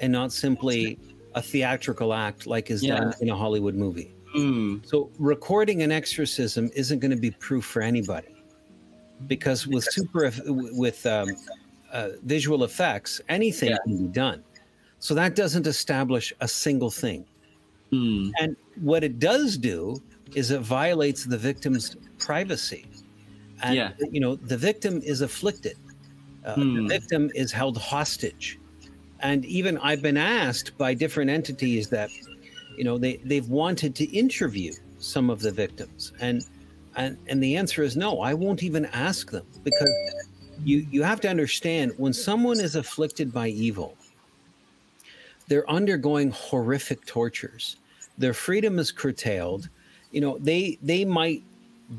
[0.00, 0.98] and not simply
[1.34, 2.96] a theatrical act like is yeah.
[2.96, 4.12] done in a Hollywood movie?
[4.36, 4.84] Mm.
[4.84, 8.34] So recording an exorcism isn't going to be proof for anybody,
[9.26, 11.28] because with super with um,
[11.92, 13.78] uh, visual effects, anything yeah.
[13.84, 14.42] can be done.
[14.98, 17.24] So that doesn't establish a single thing.
[17.92, 18.32] Mm.
[18.40, 20.02] And what it does do
[20.34, 22.86] is it violates the victim's privacy.
[23.62, 23.92] And, yeah.
[24.10, 25.76] you know, the victim is afflicted.
[26.44, 26.74] Uh, mm.
[26.74, 26.86] The hmm.
[26.86, 28.58] victim is held hostage.
[29.20, 32.10] And even I've been asked by different entities that
[32.78, 36.44] you know they they've wanted to interview some of the victims and
[36.94, 39.90] and and the answer is no i won't even ask them because
[40.64, 43.96] you you have to understand when someone is afflicted by evil
[45.48, 47.76] they're undergoing horrific tortures
[48.16, 49.68] their freedom is curtailed
[50.12, 51.42] you know they they might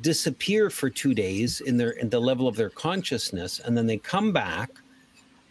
[0.02, 3.98] disappear for 2 days in their in the level of their consciousness and then they
[3.98, 4.70] come back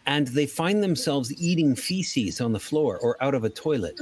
[0.05, 3.99] and they find themselves eating feces on the floor or out of a toilet.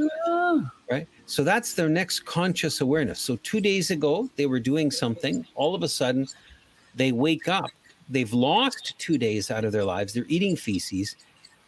[0.89, 1.05] Right?
[1.25, 3.19] So that's their next conscious awareness.
[3.19, 6.27] So 2 days ago they were doing something, all of a sudden
[6.95, 7.69] they wake up.
[8.09, 10.13] They've lost 2 days out of their lives.
[10.13, 11.17] They're eating feces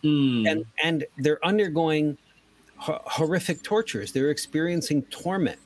[0.03, 0.49] mm.
[0.49, 2.17] and and they're undergoing
[2.77, 4.11] ho- horrific tortures.
[4.11, 5.59] They're experiencing torment.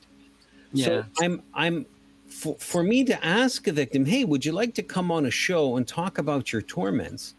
[0.72, 0.86] Yeah.
[0.86, 1.86] So I'm I'm
[2.28, 5.30] for, for me to ask a victim, "Hey, would you like to come on a
[5.30, 7.34] show and talk about your torments?"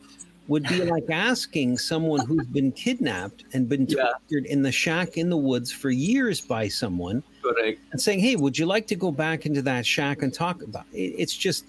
[0.48, 4.52] would be like asking someone who's been kidnapped and been tortured yeah.
[4.52, 7.80] in the shack in the woods for years by someone Correct.
[7.92, 10.86] and saying, Hey, would you like to go back into that shack and talk about
[10.94, 10.98] it?
[10.98, 11.66] It's just,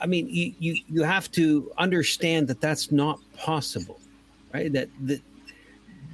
[0.00, 4.00] I mean, you, you, you have to understand that that's not possible,
[4.52, 4.72] right?
[4.72, 5.20] That, that,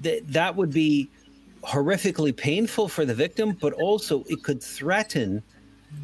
[0.02, 1.10] that, that would be
[1.62, 5.42] horrifically painful for the victim, but also it could threaten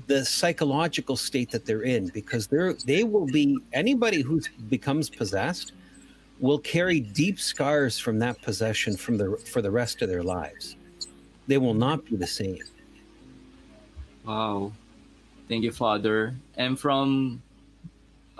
[0.06, 5.72] the psychological state that they're in because they're they will be anybody who becomes possessed
[6.38, 10.76] will carry deep scars from that possession from the for the rest of their lives.
[11.46, 12.62] They will not be the same.
[14.24, 14.72] Wow.
[15.48, 16.36] Thank you father.
[16.56, 17.42] And from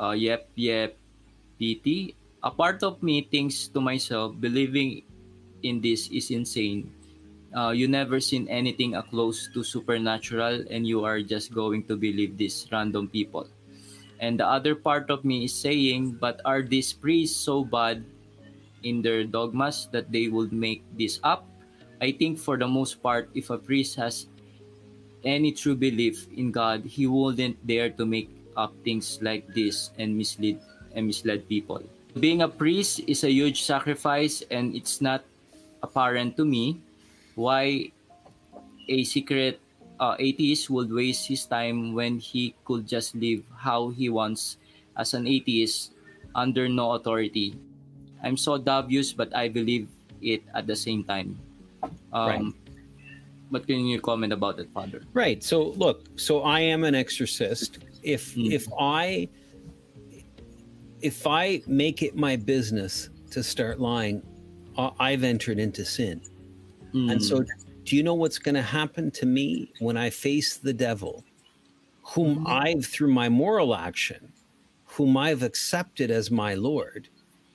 [0.00, 0.96] uh, yep yep
[1.60, 5.02] pt a part of me thinks to myself, believing
[5.62, 6.92] in this is insane.
[7.54, 12.38] Uh, you never seen anything close to supernatural, and you are just going to believe
[12.38, 13.48] these random people.
[14.20, 18.04] And the other part of me is saying, but are these priests so bad
[18.84, 21.44] in their dogmas that they would make this up?
[22.00, 24.28] I think for the most part, if a priest has
[25.24, 30.12] any true belief in God, he wouldn't dare to make up things like this and
[30.12, 30.60] mislead
[30.92, 31.80] and misled people.
[32.20, 35.24] Being a priest is a huge sacrifice and it's not
[35.82, 36.76] apparent to me
[37.34, 37.88] why
[38.88, 39.60] a secret
[40.00, 44.56] uh, atheist would waste his time when he could just live how he wants
[44.96, 45.92] as an atheist
[46.34, 47.54] under no authority.
[48.22, 49.88] I'm so dubious, but I believe
[50.20, 51.38] it at the same time.
[52.12, 52.42] Um, right.
[53.50, 55.02] What can you comment about that, Father?
[55.12, 55.42] Right.
[55.42, 56.06] So look.
[56.16, 57.78] So I am an exorcist.
[58.02, 58.52] If mm.
[58.52, 59.28] if I
[61.02, 64.22] if I make it my business to start lying,
[64.76, 66.20] I've entered into sin.
[66.94, 67.12] Mm.
[67.12, 67.44] And so, hmm.
[67.84, 71.24] do you know what's going to happen to me when I face the devil,
[72.02, 72.48] whom mm.
[72.48, 74.32] I've, through my moral action,
[74.86, 77.08] whom I've accepted as my Lord,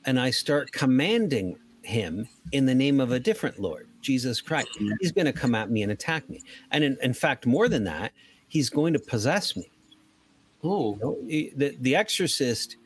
[0.06, 4.70] and I start commanding him in the name of a different Lord, Jesus Christ?
[4.80, 4.94] Mm.
[5.02, 6.42] He's going to come at me and attack me.
[6.72, 8.14] And in, in fact, more than that,
[8.48, 9.70] he's going to possess me.
[10.66, 12.78] Oh, the, the exorcist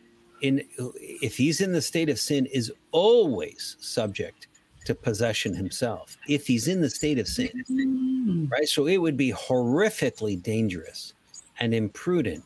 [0.42, 4.48] in if he's in the state of sin is always subject
[4.86, 8.50] to possession himself if he's in the state of sin mm.
[8.50, 11.14] right so it would be horrifically dangerous
[11.60, 12.44] and imprudent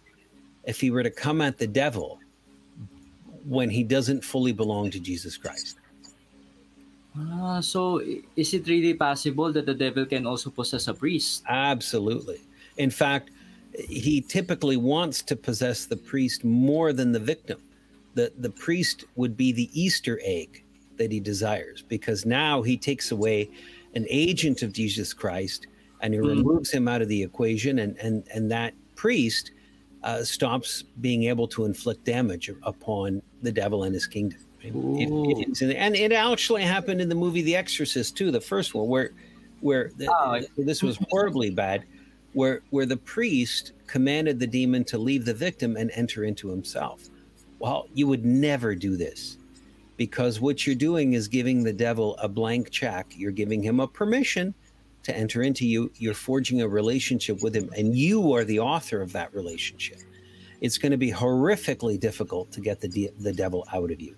[0.66, 2.20] if he were to come at the devil
[3.46, 5.78] when he doesn't fully belong to Jesus Christ
[7.16, 8.02] Ah, so
[8.36, 11.44] is it really possible that the devil can also possess a priest?
[11.48, 12.42] Absolutely.
[12.78, 13.30] In fact,
[13.78, 17.60] he typically wants to possess the priest more than the victim
[18.16, 20.64] the, the priest would be the Easter egg
[20.98, 23.50] that he desires because now he takes away
[23.96, 25.68] an agent of Jesus Christ
[26.02, 26.28] and he mm.
[26.28, 29.52] removes him out of the equation and and and that priest
[30.04, 34.40] uh, stops being able to inflict damage upon the devil and his kingdom.
[34.62, 38.88] It, it, and it actually happened in the movie The Exorcist too, the first one,
[38.88, 39.12] where
[39.62, 40.42] where the, oh.
[40.58, 41.86] this was horribly bad,
[42.34, 47.10] where where the priest commanded the demon to leave the victim and enter into himself.
[47.60, 49.38] Well, you would never do this
[49.98, 53.14] because what you're doing is giving the devil a blank check.
[53.16, 54.54] You're giving him a permission
[55.04, 55.92] to enter into you.
[55.96, 60.00] You're forging a relationship with him, and you are the author of that relationship.
[60.62, 64.16] It's going to be horrifically difficult to get the, de- the devil out of you.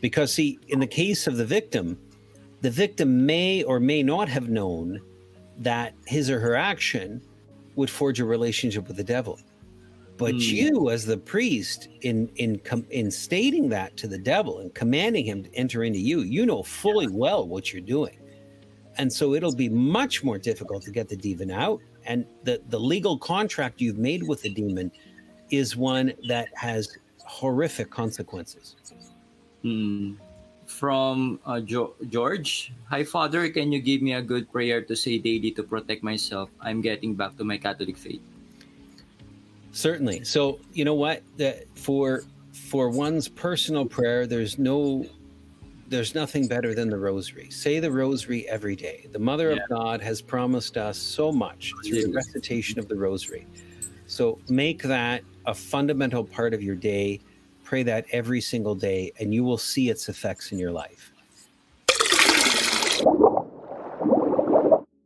[0.00, 1.98] Because, see, in the case of the victim,
[2.62, 5.00] the victim may or may not have known
[5.58, 7.20] that his or her action
[7.76, 9.38] would forge a relationship with the devil.
[10.16, 10.40] But mm.
[10.40, 15.26] you, as the priest, in in com- in stating that to the devil and commanding
[15.26, 18.18] him to enter into you, you know fully well what you're doing,
[18.96, 21.80] and so it'll be much more difficult to get the demon out.
[22.06, 24.90] And the the legal contract you've made with the demon
[25.50, 28.76] is one that has horrific consequences.
[29.64, 30.16] Mm.
[30.66, 35.16] From uh, jo- George, hi Father, can you give me a good prayer to say
[35.18, 36.50] daily to protect myself?
[36.60, 38.20] I'm getting back to my Catholic faith.
[39.72, 40.24] Certainly.
[40.24, 41.22] So you know what?
[41.36, 45.06] That for for one's personal prayer, there's no
[45.88, 47.50] there's nothing better than the rosary.
[47.50, 49.06] Say the rosary every day.
[49.12, 49.62] The Mother yeah.
[49.62, 53.46] of God has promised us so much through the recitation of the rosary.
[54.06, 57.20] So make that a fundamental part of your day.
[57.66, 61.10] Pray that every single day, and you will see its effects in your life.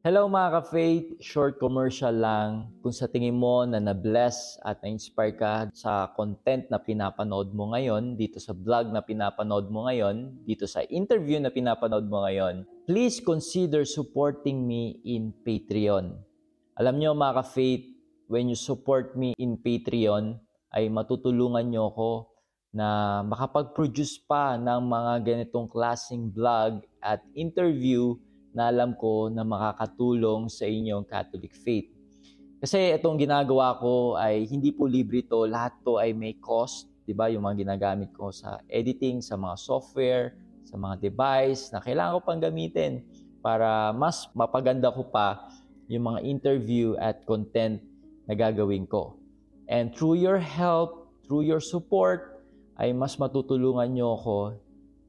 [0.05, 2.69] Hello mga ka-faith, short commercial lang.
[2.85, 8.21] Kung sa tingin mo na na-bless at na-inspire ka sa content na pinapanood mo ngayon,
[8.21, 13.25] dito sa vlog na pinapanood mo ngayon, dito sa interview na pinapanood mo ngayon, please
[13.25, 16.13] consider supporting me in Patreon.
[16.77, 17.89] Alam nyo mga ka-faith,
[18.29, 20.37] when you support me in Patreon,
[20.77, 22.30] ay matutulungan nyo ako
[22.71, 28.15] na makapag-produce pa ng mga ganitong klaseng vlog at interview
[28.55, 31.91] na alam ko na makakatulong sa inyong Catholic faith.
[32.63, 37.15] Kasi itong ginagawa ko ay hindi po libre to, lahat to ay may cost, 'di
[37.17, 37.27] ba?
[37.33, 42.21] Yung mga ginagamit ko sa editing, sa mga software, sa mga device na kailangan ko
[42.23, 43.03] pang gamitin
[43.41, 45.49] para mas mapaganda ko pa
[45.91, 47.83] yung mga interview at content
[48.31, 49.19] na gagawin ko.
[49.67, 52.30] And through your help, through your support,
[52.81, 54.41] ay mas matutulungan nyo ako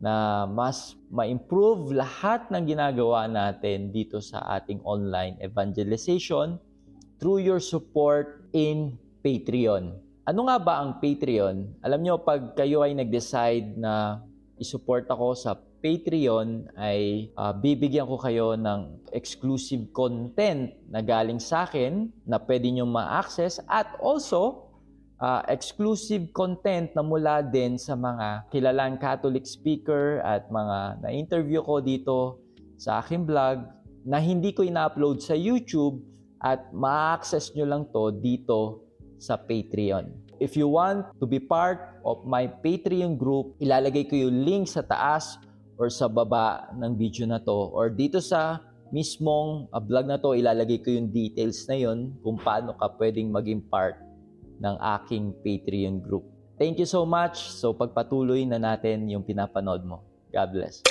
[0.03, 6.59] na mas ma-improve lahat ng ginagawa natin dito sa ating online evangelization
[7.15, 9.95] through your support in Patreon.
[10.27, 11.79] Ano nga ba ang Patreon?
[11.85, 14.25] Alam nyo, pag kayo ay nag-decide na
[14.57, 21.65] isupport ako sa Patreon ay uh, bibigyan ko kayo ng exclusive content na galing sa
[21.65, 24.70] akin na pwede nyo ma-access at also
[25.21, 31.79] uh, exclusive content na mula din sa mga kilalang Catholic speaker at mga na-interview ko
[31.79, 32.41] dito
[32.81, 33.61] sa aking vlog
[34.01, 36.01] na hindi ko ina-upload sa YouTube
[36.41, 38.89] at ma-access nyo lang to dito
[39.21, 40.09] sa Patreon.
[40.41, 44.81] If you want to be part of my Patreon group, ilalagay ko yung link sa
[44.81, 45.37] taas
[45.77, 48.57] or sa baba ng video na to or dito sa
[48.89, 53.29] mismong uh, vlog na to ilalagay ko yung details na yon kung paano ka pwedeng
[53.29, 53.95] maging part
[54.61, 56.23] ng aking Patreon group.
[56.61, 57.49] Thank you so much.
[57.49, 60.05] So pagpatuloy na natin yung pinapanood mo.
[60.29, 60.85] God bless.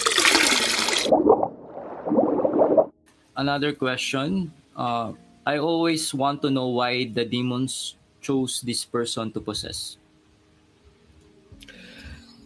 [3.37, 4.53] Another question.
[4.75, 5.14] Uh,
[5.47, 9.97] I always want to know why the demons chose this person to possess.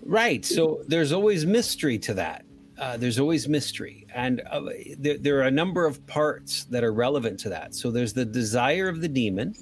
[0.04, 0.44] Right.
[0.44, 2.44] So there's always mystery to that.
[2.78, 4.06] Uh, there's always mystery.
[4.14, 4.60] And uh,
[4.98, 7.74] there, there, are a number of parts that are relevant to that.
[7.74, 9.54] So there's the desire of the demon.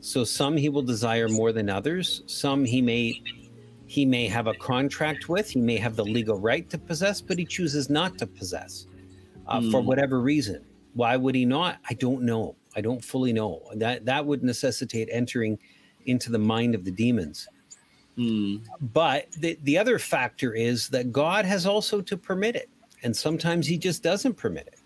[0.00, 2.22] So some he will desire more than others.
[2.26, 3.22] Some he may
[3.86, 5.50] he may have a contract with.
[5.50, 8.86] He may have the legal right to possess, but he chooses not to possess
[9.46, 9.70] uh, mm.
[9.70, 9.86] for hmm.
[9.86, 10.64] whatever reason.
[10.94, 11.78] Why would he not?
[11.88, 12.56] I don't know.
[12.74, 13.62] I don't fully know.
[13.74, 15.58] That that would necessitate entering
[16.06, 17.48] into the mind of the demons.
[18.18, 18.62] Mm.
[18.80, 22.70] But the, the other factor is that God has also to permit it.
[23.02, 24.80] And sometimes he just doesn't permit it.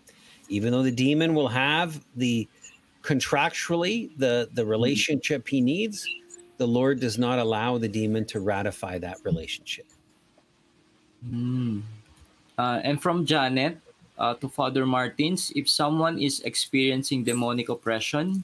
[0.49, 2.47] Even though the demon will have the
[3.01, 6.07] contractually the, the relationship he needs,
[6.57, 9.87] the Lord does not allow the demon to ratify that relationship.
[11.25, 11.81] Mm.
[12.57, 13.77] Uh, and from Janet
[14.17, 18.43] uh, to Father Martins, if someone is experiencing demonic oppression,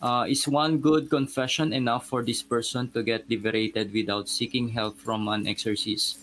[0.00, 4.96] uh, is one good confession enough for this person to get liberated without seeking help
[4.96, 6.18] from an exorcist?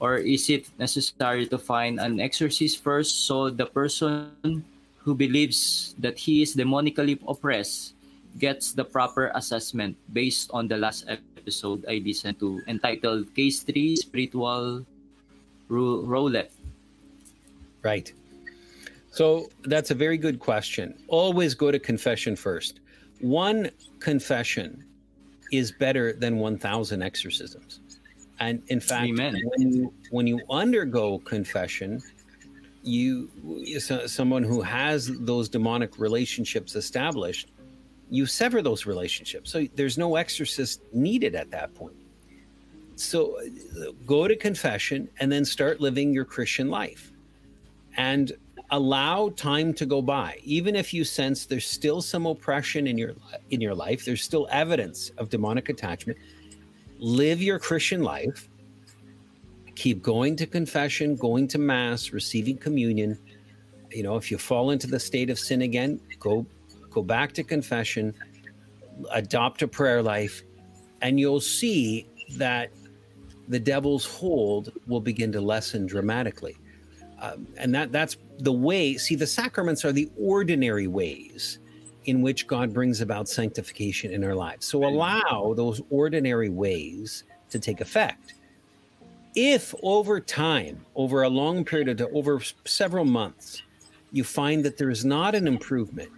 [0.00, 4.64] Or is it necessary to find an exorcist first so the person
[5.08, 7.94] who believes that he is demonically oppressed
[8.36, 13.96] gets the proper assessment based on the last episode I listened to entitled Case 3
[13.96, 14.84] Spiritual
[15.70, 16.52] Roulette?
[17.80, 18.12] Right.
[19.10, 20.92] So that's a very good question.
[21.08, 22.80] Always go to confession first
[23.20, 24.84] one confession
[25.50, 27.80] is better than 1,000 exorcisms.
[28.40, 29.40] And in fact, Amen.
[29.56, 32.02] when you when you undergo confession,
[32.82, 33.30] you
[34.06, 37.50] someone who has those demonic relationships established,
[38.10, 39.50] you sever those relationships.
[39.50, 41.96] So there's no exorcist needed at that point.
[42.96, 43.38] So
[44.06, 47.12] go to confession and then start living your Christian life.
[47.96, 48.32] And
[48.70, 53.14] allow time to go by even if you sense there's still some oppression in your
[53.50, 56.18] in your life there's still evidence of demonic attachment
[56.98, 58.50] live your christian life
[59.78, 63.18] keep going to confession going to mass receiving communion
[63.90, 66.44] you know if you fall into the state of sin again go
[66.90, 68.12] go back to confession
[69.12, 70.42] adopt a prayer life
[71.00, 72.70] and you'll see that
[73.46, 76.56] the devil's hold will begin to lessen dramatically
[77.20, 78.96] um, and that that's the way.
[78.96, 81.58] See, the sacraments are the ordinary ways
[82.04, 84.66] in which God brings about sanctification in our lives.
[84.66, 88.34] So allow those ordinary ways to take effect.
[89.40, 93.62] If over time, over a long period of over several months,
[94.10, 96.10] you find that there is not an improvement,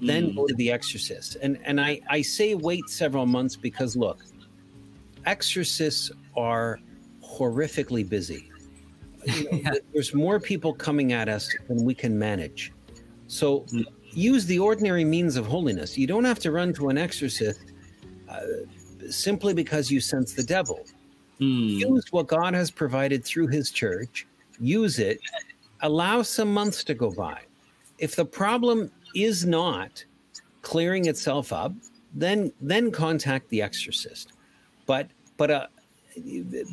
[0.00, 0.36] then mm.
[0.36, 1.36] go to the exorcist.
[1.40, 4.24] And and I, I say wait several months because look,
[5.24, 6.80] exorcists are
[7.22, 8.50] horrifically busy
[9.26, 12.72] you know, there's more people coming at us than we can manage.
[13.26, 13.66] So
[14.12, 15.98] use the ordinary means of holiness.
[15.98, 17.60] You don't have to run to an exorcist
[18.28, 18.40] uh,
[19.10, 20.84] simply because you sense the devil.
[21.40, 21.78] Mm.
[21.78, 24.26] Use what God has provided through his church,
[24.58, 25.20] use it,
[25.82, 27.40] allow some months to go by.
[27.98, 30.04] If the problem is not
[30.62, 31.72] clearing itself up,
[32.14, 34.32] then then contact the exorcist.
[34.86, 35.68] But but a,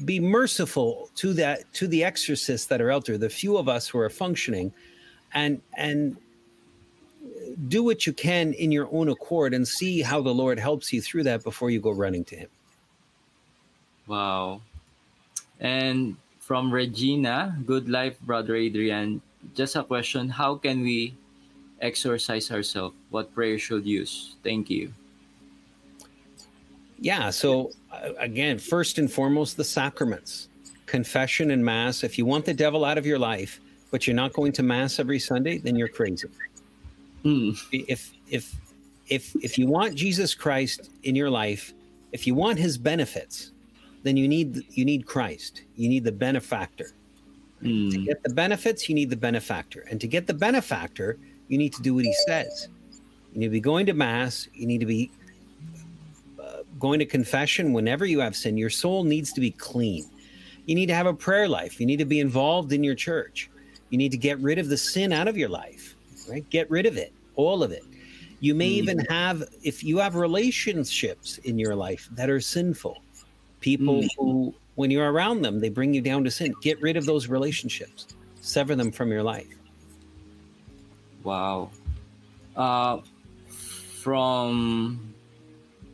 [0.06, 3.88] be merciful to that to the exorcists that are out there, the few of us
[3.88, 4.74] who are functioning,
[5.34, 6.18] and and
[7.68, 11.02] do what you can in your own accord and see how the Lord helps you
[11.02, 12.50] through that before you go running to Him.
[14.08, 14.62] Wow.
[15.60, 19.22] And from Regina, good life, brother Adrian.
[19.56, 21.16] Just a question: How can we
[21.82, 22.96] exorcise ourselves?
[23.10, 24.36] What prayer should use?
[24.44, 24.94] Thank you.
[27.00, 27.30] Yeah.
[27.30, 30.50] So uh, again, first and foremost, the sacraments,
[30.86, 32.04] confession and mass.
[32.04, 33.60] If you want the devil out of your life,
[33.92, 36.28] but you're not going to mass every Sunday, then you're crazy.
[37.24, 37.58] Mm.
[37.72, 38.54] If if
[39.10, 41.74] if if you want Jesus Christ in your life,
[42.16, 43.52] If you want his benefits,
[44.06, 45.64] then you need you need Christ.
[45.76, 46.92] You need the benefactor.
[47.64, 48.06] To Mm.
[48.06, 49.84] get the benefits, you need the benefactor.
[49.90, 52.70] And to get the benefactor, you need to do what he says.
[53.32, 55.10] You need to be going to mass, you need to be
[56.40, 58.58] uh, going to confession whenever you have sin.
[58.58, 60.06] Your soul needs to be clean.
[60.68, 61.80] You need to have a prayer life.
[61.80, 63.50] You need to be involved in your church.
[63.90, 65.96] You need to get rid of the sin out of your life,
[66.30, 66.48] right?
[66.52, 67.82] Get rid of it, all of it.
[68.40, 68.78] You may Mm.
[68.84, 73.05] even have, if you have relationships in your life that are sinful,
[73.60, 74.10] people Mm.
[74.18, 76.54] who, when you're around them, they bring you down to sin.
[76.62, 78.08] Get rid of those relationships,
[78.42, 79.48] sever them from your life.
[81.24, 81.72] Wow.
[82.56, 83.00] Uh,
[84.02, 85.00] from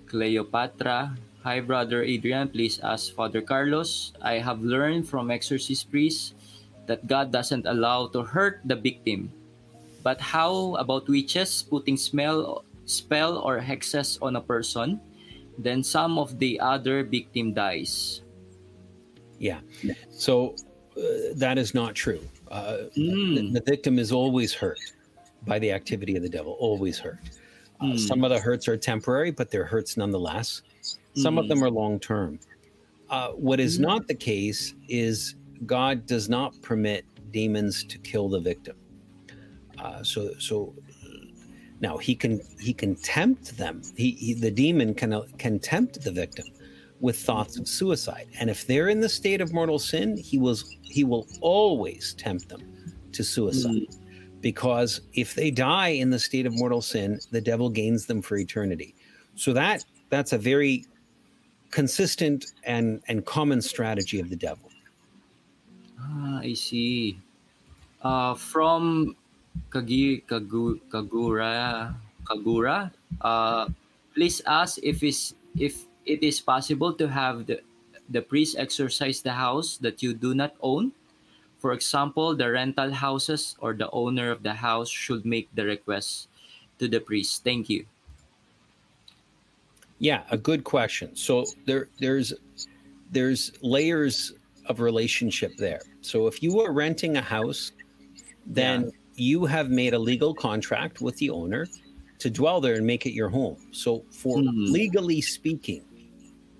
[0.07, 1.15] Cleopatra.
[1.43, 2.49] Hi, Brother Adrian.
[2.49, 4.13] Please ask Father Carlos.
[4.21, 6.33] I have learned from exorcist priests
[6.85, 9.31] that God doesn't allow to hurt the victim.
[10.03, 14.99] But how about witches putting smell, spell or hexes on a person?
[15.61, 18.21] Then some of the other victim dies.
[19.39, 19.59] Yeah.
[20.09, 20.55] So
[20.97, 22.21] uh, that is not true.
[22.49, 23.35] Uh, Mm.
[23.53, 24.79] the, the victim is always hurt
[25.47, 27.19] by the activity of the devil, always hurt.
[27.79, 27.99] Uh, Mm.
[27.99, 30.61] Some of the hurts are temporary, but they're hurts nonetheless.
[31.15, 31.49] Some of Mm.
[31.49, 32.39] them are long term.
[33.09, 33.81] Uh, what is Mm.
[33.81, 35.35] not the case is
[35.65, 38.75] God does not permit demons to kill the victim.
[39.79, 40.73] Uh, so, so
[41.81, 43.81] now he can he can tempt them.
[43.97, 46.45] He, he the demon can can tempt the victim
[46.99, 50.77] with thoughts of suicide, and if they're in the state of mortal sin, he was
[50.83, 52.61] he will always tempt them
[53.11, 53.87] to suicide.
[54.39, 58.37] Because if they die in the state of mortal sin, the devil gains them for
[58.37, 58.95] eternity.
[59.35, 60.85] So that that's a very
[61.71, 64.69] consistent and and common strategy of the devil.
[65.99, 67.19] Ah, I see.
[68.01, 69.15] Uh, from
[69.69, 71.93] Kagi, Kagu, Kagura,
[72.25, 72.91] Kagura,
[73.21, 73.67] uh,
[74.13, 77.61] please ask if is if it is possible to have the
[78.11, 80.91] the priest exorcise the house that you do not own.
[81.59, 86.27] For example, the rental houses or the owner of the house should make the request
[86.79, 87.43] to the priest.
[87.43, 87.85] Thank you.
[89.99, 91.15] Yeah, a good question.
[91.15, 92.33] So there there's
[93.11, 94.33] there's layers
[94.65, 95.81] of relationship there.
[96.01, 97.71] So if you are renting a house,
[98.45, 101.67] then you have made a legal contract with the owner
[102.19, 103.57] to dwell there and make it your home.
[103.71, 104.65] So for Hmm.
[104.71, 105.83] legally speaking,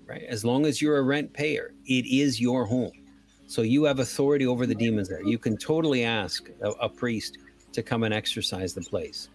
[0.06, 2.92] right, as long as you're a rent payer, it is your home.
[3.46, 5.22] So you have authority over the demons there.
[5.22, 7.38] You can totally ask a, a priest
[7.72, 9.28] to come and exorcise the place.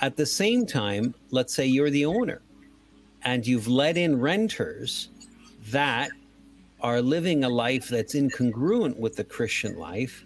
[0.00, 2.42] At the same time, let's say you're the owner
[3.22, 5.10] and you've let in renters
[5.70, 6.10] that
[6.80, 10.24] are living a life that's incongruent with the Christian life,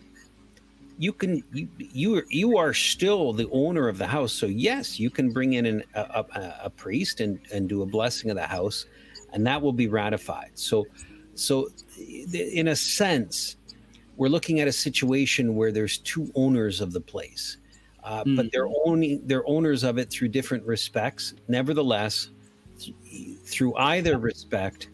[0.98, 4.32] you can you you are, you are still the owner of the house.
[4.32, 7.86] So yes, you can bring in an, a, a, a priest and and do a
[7.86, 8.86] blessing of the house,
[9.32, 10.52] and that will be ratified.
[10.54, 10.86] So
[11.34, 11.68] so
[12.32, 13.56] in a sense,
[14.16, 17.58] we're looking at a situation where there's two owners of the place,
[18.02, 21.34] uh, but they're owning they're owners of it through different respects.
[21.48, 22.30] Nevertheless,
[23.44, 24.88] through either respect,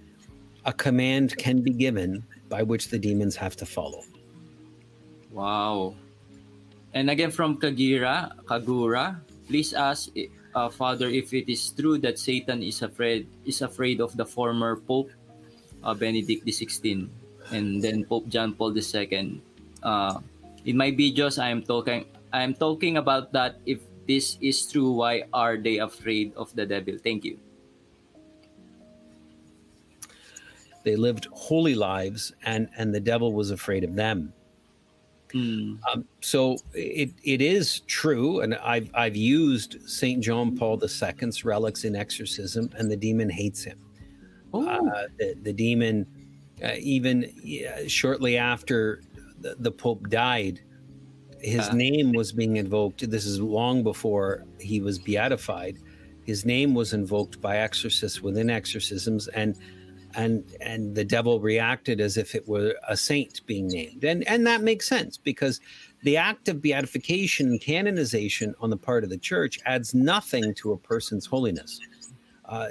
[0.64, 4.02] a command can be given by which the demons have to follow.
[5.32, 5.96] Wow.
[6.92, 9.16] And again from Kagira, Kagura,
[9.48, 10.12] please ask
[10.54, 14.76] uh, Father if it is true that Satan is afraid is afraid of the former
[14.76, 15.10] Pope
[15.82, 17.08] uh, Benedict XVI
[17.50, 19.40] and then Pope John Paul II.
[19.82, 20.20] Uh,
[20.64, 23.56] in my videos, I am talking I am talking about that.
[23.64, 27.00] If this is true, why are they afraid of the devil?
[27.00, 27.40] Thank you.
[30.84, 34.36] They lived holy lives, and and the devil was afraid of them.
[35.32, 35.74] Hmm.
[35.92, 41.84] Um, so it it is true, and I've I've used Saint John Paul II's relics
[41.84, 43.78] in exorcism, and the demon hates him.
[44.52, 46.06] Oh, Uh, the, the demon,
[46.62, 49.00] uh, even yeah, shortly after
[49.40, 50.60] the, the Pope died,
[51.40, 51.72] his Uh.
[51.74, 53.08] name was being invoked.
[53.10, 55.78] This is long before he was beatified.
[56.24, 59.56] His name was invoked by exorcists within exorcisms, and
[60.16, 64.46] and and the devil reacted as if it were a saint being named, and and
[64.46, 65.60] that makes sense because
[66.02, 70.72] the act of beatification and canonization on the part of the church adds nothing to
[70.72, 71.80] a person's holiness.
[72.44, 72.68] Uh,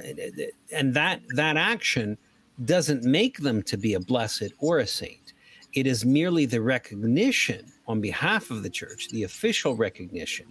[0.74, 2.18] and that that action
[2.66, 5.34] doesn't make them to be a blessed or a saint.
[5.74, 10.48] It is merely the recognition on behalf of the church the official recognition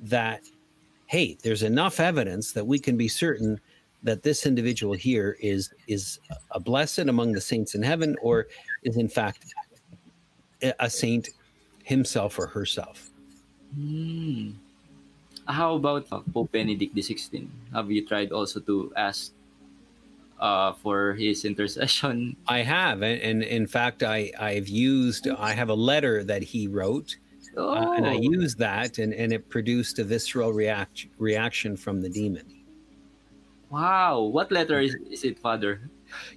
[0.00, 0.42] that
[1.06, 3.60] hey there's enough evidence that we can be certain
[4.02, 6.20] that this individual here is is
[6.52, 8.46] a blessed among the saints in heaven or
[8.82, 9.54] is in fact
[10.80, 11.30] a saint
[11.84, 13.10] himself or herself
[13.74, 14.52] Hmm.
[15.46, 17.48] How about uh, Pope Benedict XVI?
[17.72, 19.32] Have you tried also to ask
[20.40, 22.36] uh, for his intercession.
[22.46, 25.28] I have, and, and in fact, I I've used.
[25.28, 27.16] I have a letter that he wrote,
[27.56, 32.00] Oh, uh, and I used that, and and it produced a visceral react reaction from
[32.00, 32.44] the demon.
[33.70, 34.20] Wow!
[34.20, 35.90] What letter is, is it, Father?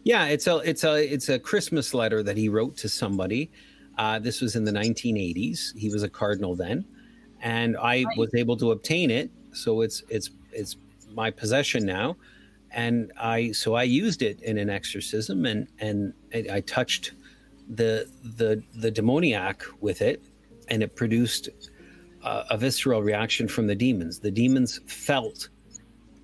[0.03, 3.51] Yeah, it's a it's a it's a Christmas letter that he wrote to somebody.
[3.97, 5.75] Uh, this was in the 1980s.
[5.77, 6.85] He was a cardinal then,
[7.41, 9.29] and I was able to obtain it.
[9.53, 10.77] So it's it's it's
[11.13, 12.17] my possession now,
[12.71, 17.13] and I so I used it in an exorcism, and and I I touched
[17.69, 20.23] the the the demoniac with it,
[20.67, 21.49] and it produced
[22.23, 24.19] a visceral reaction from the demons.
[24.19, 25.49] The demons felt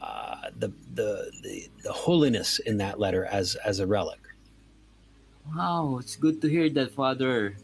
[0.01, 4.19] uh, the, the the the holiness in that letter as as a relic.
[5.55, 7.57] Wow, it's good to hear that, Father.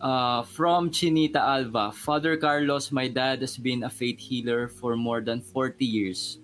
[0.00, 5.22] Uh, from Chinita Alva, Father Carlos, my dad has been a faith healer for more
[5.22, 6.38] than 40 years.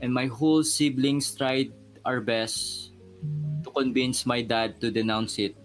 [0.00, 1.72] And my whole siblings tried
[2.04, 2.92] our best
[3.64, 5.56] to convince my dad to denounce it.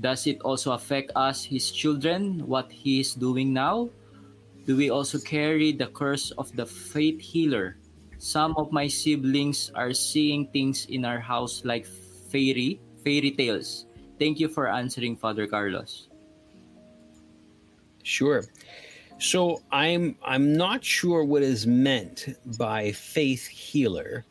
[0.00, 3.90] Does it also affect us, his children, what he is doing now?
[4.66, 7.76] Do we also carry the curse of the faith healer?
[8.18, 11.84] Some of my siblings are seeing things in our house like
[12.32, 13.86] fairy fairy tales.
[14.18, 16.08] Thank you for answering, Father Carlos.
[18.02, 18.44] Sure.
[19.18, 24.24] So I'm I'm not sure what is meant by faith healer,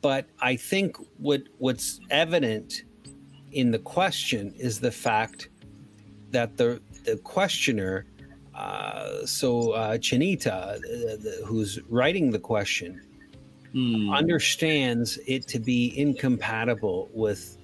[0.00, 2.84] but I think what what's evident
[3.52, 5.48] in the question is the fact
[6.30, 8.06] that the the questioner,
[8.58, 13.00] uh, so uh, Chinita, the, the, who's writing the question,
[13.74, 14.10] Hmm.
[14.10, 17.58] understands it to be incompatible with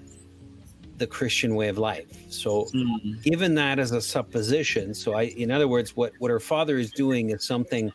[0.99, 2.11] the Christian way of life.
[2.29, 3.15] So Hmm.
[3.23, 6.91] given that as a supposition so i in other words what what her father is
[6.93, 7.91] doing is something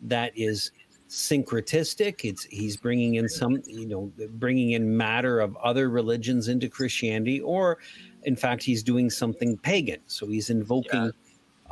[0.00, 0.72] that is
[1.10, 4.10] syncretistic it's he's bringing in some you know
[4.44, 7.78] bringing in matter of other religions into christianity or
[8.24, 11.12] in fact he's doing something pagan so he's invoking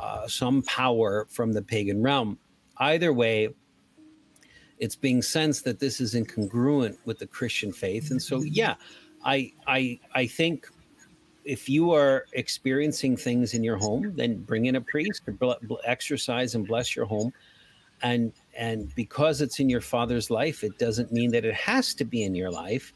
[0.01, 2.37] uh, some power from the pagan realm
[2.77, 3.49] either way
[4.79, 8.75] it's being sensed that this is incongruent with the christian faith and so yeah
[9.23, 10.67] i i i think
[11.43, 15.75] if you are experiencing things in your home, then bring in a priest to bl-
[15.85, 17.33] exorcise and bless your home.
[18.03, 22.05] And and because it's in your father's life, it doesn't mean that it has to
[22.05, 22.93] be in your life.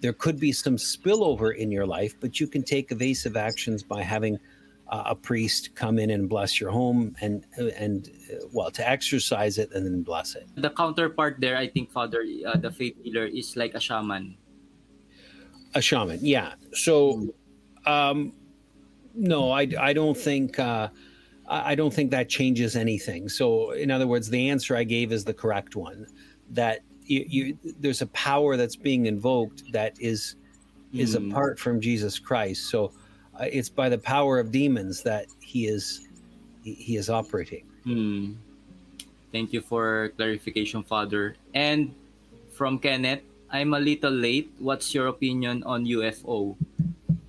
[0.00, 4.02] There could be some spillover in your life, but you can take evasive actions by
[4.02, 4.38] having
[4.88, 9.58] uh, a priest come in and bless your home and and uh, well to exorcise
[9.58, 10.48] it and then bless it.
[10.56, 14.36] The counterpart there, I think, Father, uh, the faith healer is like a shaman.
[15.74, 16.54] A shaman, yeah.
[16.72, 17.34] So,
[17.84, 18.32] um,
[19.14, 20.88] no, I, I don't think uh,
[21.46, 23.28] I don't think that changes anything.
[23.28, 26.06] So, in other words, the answer I gave is the correct one.
[26.50, 30.36] That you, you there's a power that's being invoked that is
[30.94, 31.30] is Hmm.
[31.30, 32.70] apart from Jesus Christ.
[32.70, 32.92] So,
[33.40, 36.08] it's by the power of demons that he is
[36.64, 37.64] he, he is operating.
[37.84, 38.34] Hmm.
[39.32, 41.36] Thank you for clarification, Father.
[41.54, 41.94] And
[42.52, 44.50] from Kenneth, I'm a little late.
[44.58, 46.56] What's your opinion on UFO?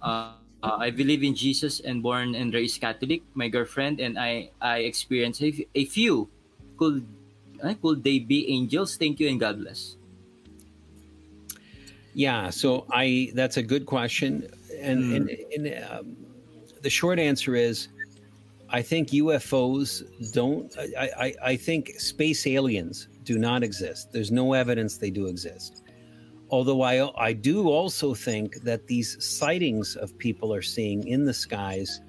[0.01, 0.33] Uh,
[0.63, 3.21] uh, I believe in Jesus and born and raised Catholic.
[3.33, 6.27] My girlfriend and I, I experienced a, a few.
[6.77, 7.05] Could,
[7.63, 8.97] uh, could they be angels?
[8.97, 9.95] Thank you and God bless.
[12.13, 14.49] Yeah, so I that's a good question,
[14.79, 15.13] and Hmm.
[15.15, 15.29] and,
[15.67, 16.17] and um,
[16.81, 17.89] the short answer is,
[18.69, 20.03] I think UFOs
[20.33, 20.75] don't.
[20.77, 24.11] I, I I think space aliens do not exist.
[24.11, 25.83] There's no evidence they do exist.
[26.51, 31.33] Although I I do also think that these sightings of people are seeing in the
[31.33, 32.01] skies,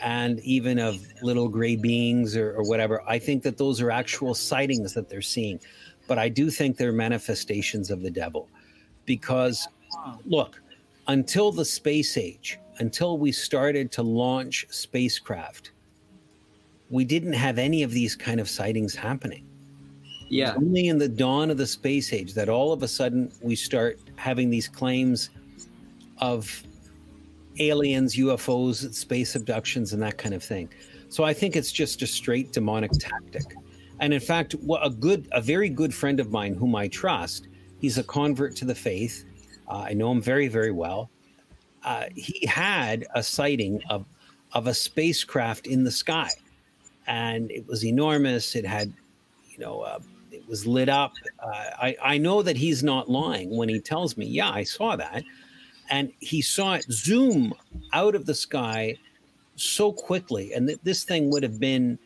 [0.00, 4.34] and even of little gray beings or, or whatever, I think that those are actual
[4.34, 5.60] sightings that they're seeing.
[6.08, 8.48] But I do think they're manifestations of the devil
[9.04, 9.68] because
[10.24, 10.61] look,
[11.08, 15.72] until the space age, until we started to launch spacecraft,
[16.90, 19.46] we didn't have any of these kind of sightings happening.
[20.28, 20.54] Yeah.
[20.54, 23.98] Only in the dawn of the space age that all of a sudden we start
[24.16, 25.30] having these claims
[26.18, 26.62] of
[27.58, 30.70] aliens, UFOs, space abductions, and that kind of thing.
[31.08, 33.54] So I think it's just a straight demonic tactic.
[34.00, 37.48] And in fact, a good, a very good friend of mine whom I trust,
[37.78, 39.24] he's a convert to the faith.
[39.68, 41.10] Uh, I know him very, very well.
[41.84, 44.06] Uh, he had a sighting of
[44.52, 46.28] of a spacecraft in the sky,
[47.06, 48.54] and it was enormous.
[48.54, 48.92] It had,
[49.48, 49.98] you know, uh,
[50.30, 51.12] it was lit up.
[51.38, 51.46] Uh,
[51.80, 55.24] I I know that he's not lying when he tells me, yeah, I saw that,
[55.90, 57.54] and he saw it zoom
[57.92, 58.96] out of the sky
[59.56, 61.98] so quickly, and that this thing would have been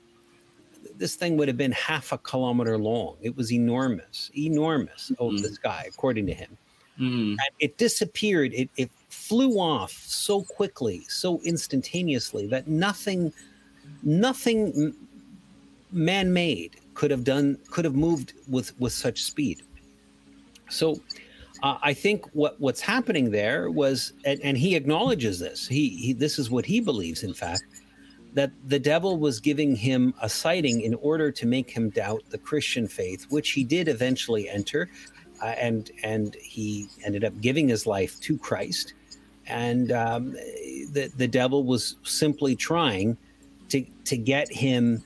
[0.96, 3.16] this thing would have been half a kilometer long.
[3.20, 5.42] It was enormous, enormous over Mhm.
[5.42, 6.56] the sky, according to him.
[6.98, 7.36] Mm.
[7.58, 8.52] It disappeared.
[8.54, 13.32] It, it flew off so quickly, so instantaneously that nothing,
[14.02, 14.94] nothing
[15.92, 19.62] man-made could have done, could have moved with with such speed.
[20.68, 21.00] So,
[21.62, 25.66] uh, I think what what's happening there was, and, and he acknowledges this.
[25.66, 27.22] He, he this is what he believes.
[27.22, 27.64] In fact,
[28.34, 32.38] that the devil was giving him a sighting in order to make him doubt the
[32.38, 34.90] Christian faith, which he did eventually enter,
[35.42, 38.94] uh, and and he ended up giving his life to Christ.
[39.46, 40.32] And um,
[40.92, 43.16] the the devil was simply trying
[43.68, 45.04] to to get him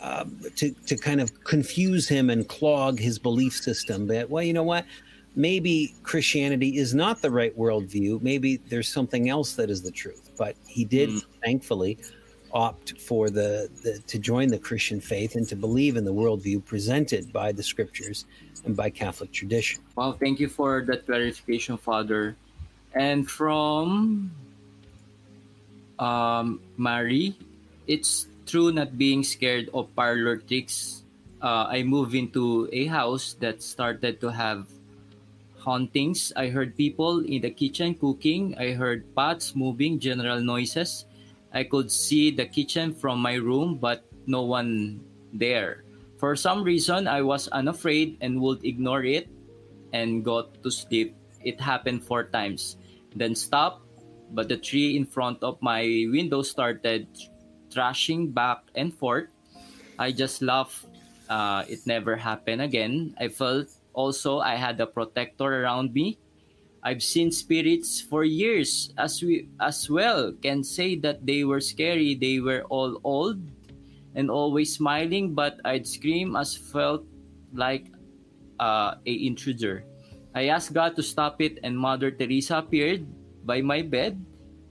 [0.00, 4.06] um, to to kind of confuse him and clog his belief system.
[4.06, 4.84] That well, you know what?
[5.36, 8.20] Maybe Christianity is not the right worldview.
[8.20, 10.30] Maybe there's something else that is the truth.
[10.36, 11.24] But he did, Mm.
[11.44, 11.98] thankfully,
[12.52, 16.64] opt for the, the to join the Christian faith and to believe in the worldview
[16.64, 18.26] presented by the scriptures
[18.64, 19.82] and by Catholic tradition.
[19.96, 22.36] Well, thank you for that clarification, Father.
[22.94, 24.30] And from
[25.98, 27.36] um, Marie,
[27.86, 31.04] it's true not being scared of parlor tricks.
[31.40, 34.66] Uh, I moved into a house that started to have
[35.60, 36.32] hauntings.
[36.36, 38.56] I heard people in the kitchen cooking.
[38.58, 41.06] I heard pots moving, general noises.
[41.52, 45.00] I could see the kitchen from my room, but no one
[45.32, 45.84] there.
[46.18, 49.28] For some reason, I was unafraid and would ignore it
[49.92, 51.16] and got to sleep.
[51.42, 52.76] It happened four times,
[53.16, 53.86] then stopped.
[54.30, 57.08] But the tree in front of my window started
[57.70, 59.26] thrashing back and forth.
[59.98, 60.86] I just laughed.
[61.28, 63.14] Uh, it never happened again.
[63.18, 66.18] I felt also I had a protector around me.
[66.82, 72.16] I've seen spirits for years as we as well can say that they were scary.
[72.16, 73.36] They were all old
[74.14, 77.04] and always smiling, but I'd scream as felt
[77.52, 77.92] like
[78.58, 79.84] uh, a intruder.
[80.34, 83.04] I asked God to stop it, and Mother Teresa appeared
[83.44, 84.16] by my bed.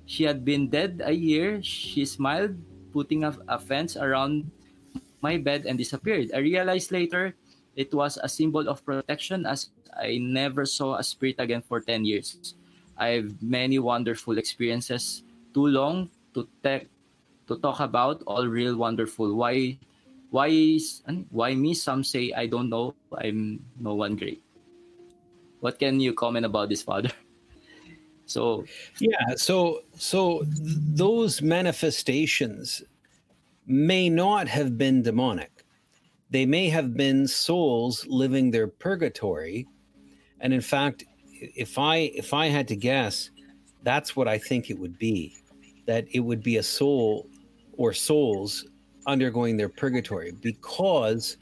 [0.06, 1.62] She had been dead a year.
[1.62, 2.58] She smiled,
[2.92, 4.50] putting a, a fence around
[5.22, 6.32] my bed, and disappeared.
[6.34, 7.36] I realized later
[7.76, 12.06] it was a symbol of protection as I never saw a spirit again for 10
[12.06, 12.56] years.
[12.98, 15.24] I have many wonderful experiences,
[15.54, 19.34] too long to, to talk about, all real wonderful.
[19.36, 19.78] Why
[20.30, 24.42] why is why me some say I don't know I'm no one great.
[25.60, 27.12] What can you comment about this father?
[28.30, 28.66] So
[29.00, 32.84] Yeah, so so those manifestations
[33.66, 35.66] may not have been demonic.
[36.30, 39.66] They may have been souls living their purgatory.
[40.42, 43.30] And in fact, if I if I had to guess,
[43.84, 45.36] that's what I think it would be.
[45.86, 47.28] That it would be a soul
[47.78, 48.66] or souls
[49.08, 51.38] undergoing their purgatory because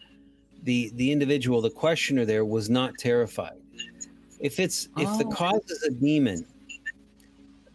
[0.64, 3.58] the the individual, the questioner there was not terrified.
[4.40, 5.32] If it's if the Oh.
[5.32, 6.46] cause is a demon,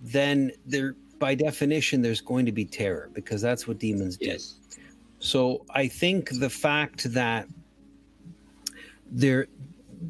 [0.00, 4.26] then there by definition there's going to be terror because that's what demons do.
[4.26, 4.54] yes.
[5.20, 7.46] So I think the fact that
[9.10, 9.46] there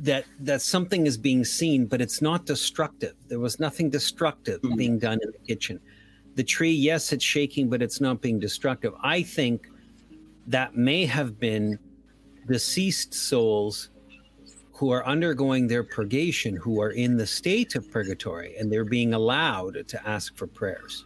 [0.02, 3.14] that that something is being seen, but it's not destructive.
[3.28, 4.76] There was nothing destructive Mhm.
[4.76, 5.78] being done in the kitchen.
[6.34, 8.92] The tree, yes, it's shaking, but it's not being destructive.
[9.02, 9.68] I think
[10.48, 11.78] that may have been
[12.48, 13.90] deceased souls
[14.72, 19.14] who are undergoing their purgation, who are in the state of purgatory, and they're being
[19.14, 21.04] allowed to ask for prayers.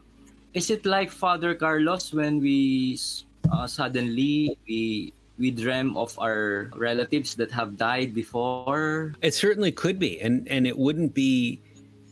[0.55, 2.99] Is it like Father Carlos when we
[3.53, 9.15] uh, suddenly we we dream of our relatives that have died before?
[9.23, 11.61] It certainly could be, and and it wouldn't be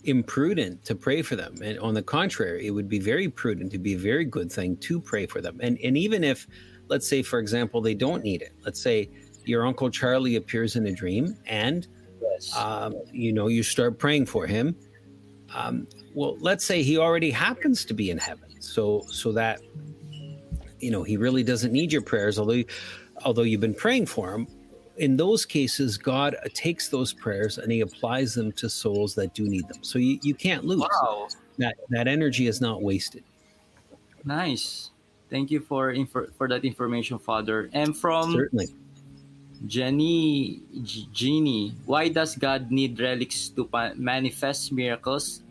[0.05, 1.57] imprudent to pray for them.
[1.63, 4.77] And on the contrary, it would be very prudent to be a very good thing
[4.79, 5.59] to pray for them.
[5.63, 6.47] And and even if,
[6.89, 8.53] let's say, for example, they don't need it.
[8.65, 9.09] Let's say
[9.45, 11.87] your uncle Charlie appears in a dream, and
[12.33, 12.57] Yes.
[12.57, 14.75] um, you know you start praying for him.
[15.55, 19.61] Um, well, let's say he already happens to be in heaven, so so that
[20.81, 22.63] you know he really doesn't need your prayers, although
[23.25, 24.47] although you've been praying for him.
[24.97, 29.49] In those cases, God takes those prayers and He applies them to souls that do
[29.49, 29.83] need them.
[29.83, 30.81] So you, you can't lose.
[30.81, 31.29] wow.
[31.59, 33.25] That that energy is not wasted.
[34.25, 34.91] Nice.
[35.31, 37.71] Thank you for infor- for that information, Father.
[37.73, 38.69] And from Certainly.
[39.67, 45.43] Jenny G- Jeannie, why does God need relics to pa- manifest miracles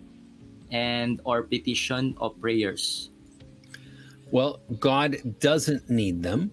[0.72, 3.10] and or petition of prayers?
[4.32, 6.52] Well, God doesn't need them.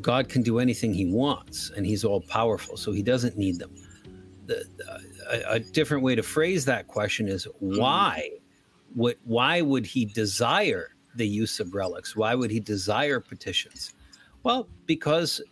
[0.00, 3.74] God can do anything He wants, and He's all powerful, so He doesn't need them.
[4.46, 4.64] The,
[5.30, 8.30] a, a different way to phrase that question is why?
[8.94, 9.16] What?
[9.24, 12.14] Why would He desire the use of relics?
[12.16, 13.94] Why would He desire petitions?
[14.42, 15.42] Well, because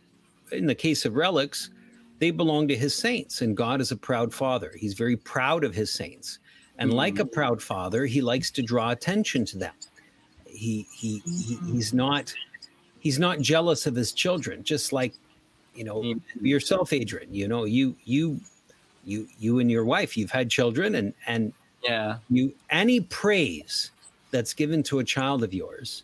[0.53, 1.71] in the case of relics,
[2.19, 4.73] they belong to his saints, and God is a proud father.
[4.79, 6.39] He's very proud of his saints.
[6.79, 6.97] And mm-hmm.
[6.97, 9.75] like a proud father, he likes to draw attention to them.
[10.47, 12.33] He, he, he he's not
[13.05, 15.15] he's not jealous of his children, just like
[15.77, 16.45] you know mm-hmm.
[16.45, 17.33] yourself, Adrian.
[17.33, 18.41] You know, you you
[19.05, 21.53] you you and your wife, you've had children and and
[21.85, 23.93] yeah, you any praise
[24.33, 26.03] that's given to a child of yours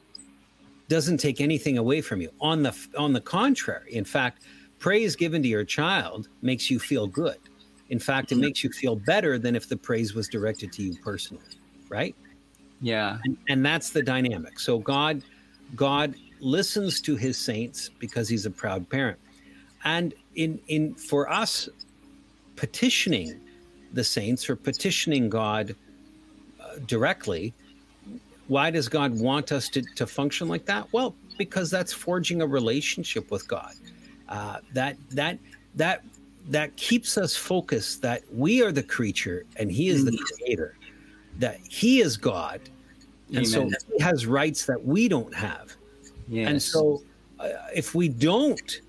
[0.88, 2.30] doesn't take anything away from you.
[2.40, 4.44] On the on the contrary, in fact,
[4.78, 7.38] praise given to your child makes you feel good.
[7.88, 8.44] In fact, it mm-hmm.
[8.44, 11.42] makes you feel better than if the praise was directed to you personally,
[11.88, 12.14] right?
[12.80, 13.18] Yeah.
[13.24, 14.60] And, and that's the dynamic.
[14.60, 15.22] So God
[15.74, 19.18] God listens to his saints because he's a proud parent.
[19.84, 21.68] And in in for us
[22.56, 23.40] petitioning
[23.92, 25.74] the saints or petitioning God
[26.60, 27.52] uh, directly,
[28.48, 30.92] why does God want us to, to function like that?
[30.92, 33.72] Well, because that's forging a relationship with God.
[34.28, 35.38] Uh, that that
[35.74, 36.02] that
[36.48, 40.18] that keeps us focused that we are the creature and He is the mm.
[40.36, 40.76] creator.
[41.38, 42.60] That He is God,
[43.28, 43.46] and Amen.
[43.46, 45.76] so He has rights that we don't have.
[46.30, 46.48] Yes.
[46.48, 47.02] And so,
[47.38, 48.80] uh, if we don't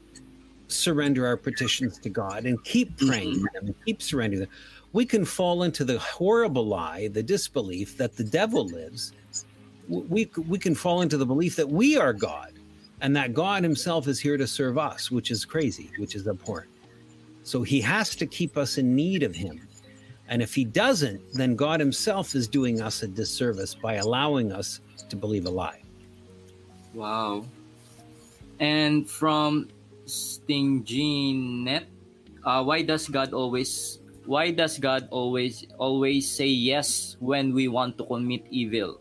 [0.67, 3.55] surrender our petitions to God and keep praying mm-hmm.
[3.55, 4.49] them and keep surrendering them,
[4.93, 9.13] we can fall into the horrible lie, the disbelief that the devil lives
[9.91, 12.53] we we can fall into the belief that we are God
[13.01, 16.69] and that God himself is here to serve us, which is crazy, which is abhorrent.
[17.43, 19.67] So he has to keep us in need of him.
[20.27, 24.79] And if he doesn't, then God himself is doing us a disservice by allowing us
[25.09, 25.80] to believe a lie.
[26.93, 27.45] Wow.
[28.59, 29.69] And from
[30.05, 31.85] Stingjinet,
[32.43, 37.97] uh, why does God always why does God always always say yes when we want
[37.97, 38.99] to commit evil?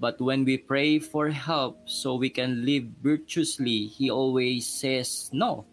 [0.00, 5.66] But when we pray for help so we can live virtuously, he always says no.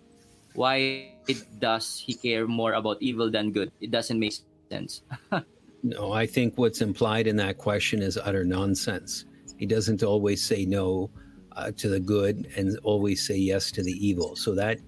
[0.53, 1.15] Why
[1.59, 3.71] does he care more about evil than good?
[3.79, 4.33] It doesn't make
[4.69, 5.01] sense.
[5.83, 9.23] no, I think what's implied in that question is utter nonsense.
[9.55, 11.09] He doesn't always say no
[11.57, 14.35] uh, to the good and always say yes to the evil.
[14.35, 14.79] So that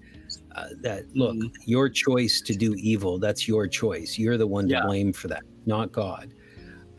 [0.54, 1.48] uh, that look, mm-hmm.
[1.64, 4.18] your choice to do evil, that's your choice.
[4.18, 4.82] You're the one to yeah.
[4.86, 6.32] blame for that, not God.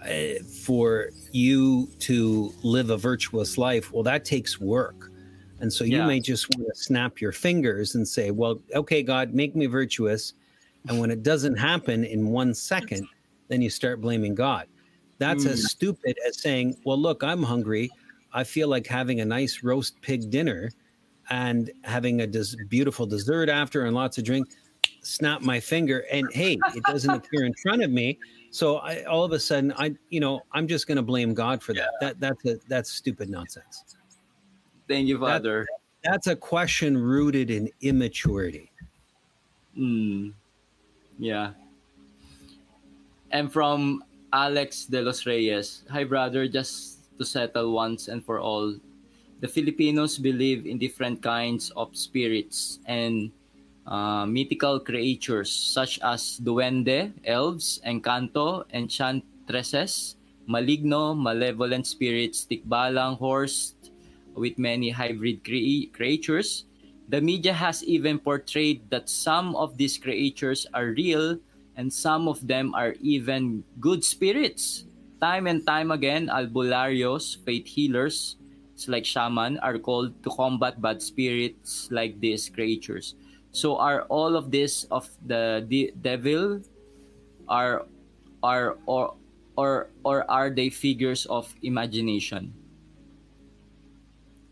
[0.03, 5.11] Uh, for you to live a virtuous life, well, that takes work.
[5.59, 6.07] And so you yeah.
[6.07, 10.33] may just want to snap your fingers and say, well, okay, God, make me virtuous.
[10.87, 13.07] And when it doesn't happen in one second,
[13.47, 14.65] then you start blaming God.
[15.19, 15.51] That's mm.
[15.51, 17.91] as stupid as saying, well, look, I'm hungry.
[18.33, 20.71] I feel like having a nice roast pig dinner
[21.29, 24.47] and having a des- beautiful dessert after and lots of drink.
[25.03, 28.19] Snap my finger, and hey, it doesn't appear in front of me.
[28.51, 31.63] So I, all of a sudden, I you know I'm just going to blame God
[31.63, 31.89] for that.
[32.01, 32.07] Yeah.
[32.07, 33.95] That that's a, that's stupid nonsense.
[34.87, 35.67] Thank you, Father.
[36.03, 38.71] That, that's a question rooted in immaturity.
[39.75, 40.29] Hmm.
[41.17, 41.51] Yeah.
[43.31, 44.03] And from
[44.33, 46.90] Alex de los Reyes, hi brother, just
[47.21, 48.73] to settle once and for all,
[49.41, 53.29] the Filipinos believe in different kinds of spirits and
[53.85, 60.17] uh, mythical creatures such as duende, elves, encanto, enchantresses,
[60.49, 63.75] maligno, malevolent spirits, tikbalang, horse,
[64.33, 66.65] with many hybrid cre- creatures.
[67.09, 71.37] The media has even portrayed that some of these creatures are real
[71.75, 74.85] and some of them are even good spirits.
[75.21, 78.37] Time and time again, albularios, faith healers,
[78.87, 83.13] like shaman, are called to combat bad spirits like these creatures.
[83.51, 86.61] So are all of this of the de- devil
[87.47, 87.85] are
[88.41, 89.13] are or
[89.57, 92.53] or or are they figures of imagination?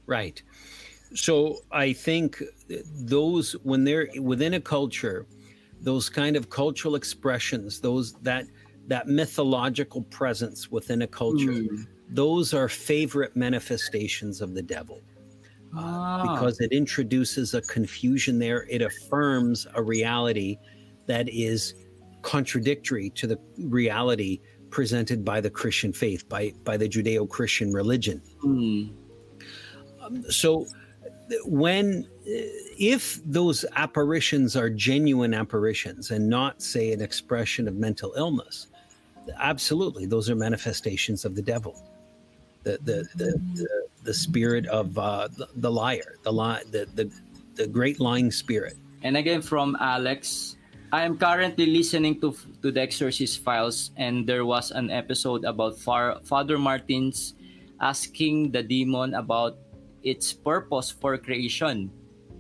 [0.06, 0.42] Right.
[1.16, 2.44] So I think
[2.94, 5.26] those when they're within a culture,
[5.82, 8.46] those kind of cultural expressions, those that
[8.90, 11.88] that mythological presence within a culture, mm.
[12.10, 15.02] those are favorite manifestations of the devil
[15.76, 16.34] ah.
[16.34, 18.66] because it introduces a confusion there.
[18.68, 20.58] It affirms a reality
[21.06, 21.76] that is
[22.24, 28.22] contradictory to the reality presented by the Christian faith, by, by the Judeo Christian religion.
[28.44, 28.92] Mm.
[30.02, 30.66] Um, so,
[31.46, 38.68] when if those apparitions are genuine apparitions and not say an expression of mental illness
[39.40, 41.76] absolutely those are manifestations of the devil
[42.64, 43.70] the the the, the,
[44.04, 47.12] the spirit of uh, the, liar, the lie, the, the
[47.56, 48.76] the great lying spirit.
[49.04, 50.56] And again from Alex,
[50.92, 55.80] I am currently listening to to the Exorcist Files, and there was an episode about
[55.80, 57.36] Far, Father Martins
[57.80, 59.56] asking the demon about
[60.04, 61.92] its purpose for creation.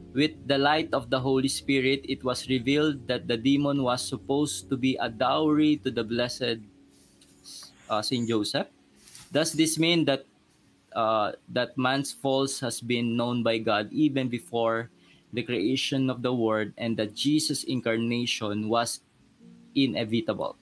[0.10, 4.66] with the light of the Holy Spirit, it was revealed that the demon was supposed
[4.66, 6.66] to be a dowry to the blessed
[7.90, 8.68] uh, Saint Joseph.
[9.32, 10.26] Does this mean that
[10.94, 14.90] uh, that man's faults has been known by God even before
[15.34, 19.02] the creation of the world, and that Jesus' incarnation was
[19.76, 20.58] inevitable?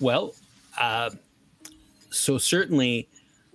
[0.00, 0.34] Well,
[0.80, 1.10] uh,
[2.10, 3.08] so certainly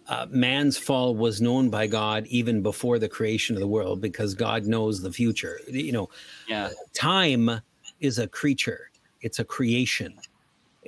[0.07, 4.33] uh, man's fall was known by God even before the creation of the world because
[4.33, 5.59] God knows the future.
[5.67, 6.09] You know,
[6.47, 6.71] Yeah.
[6.93, 7.61] time
[7.99, 8.89] is a creature,
[9.21, 10.17] it's a creation.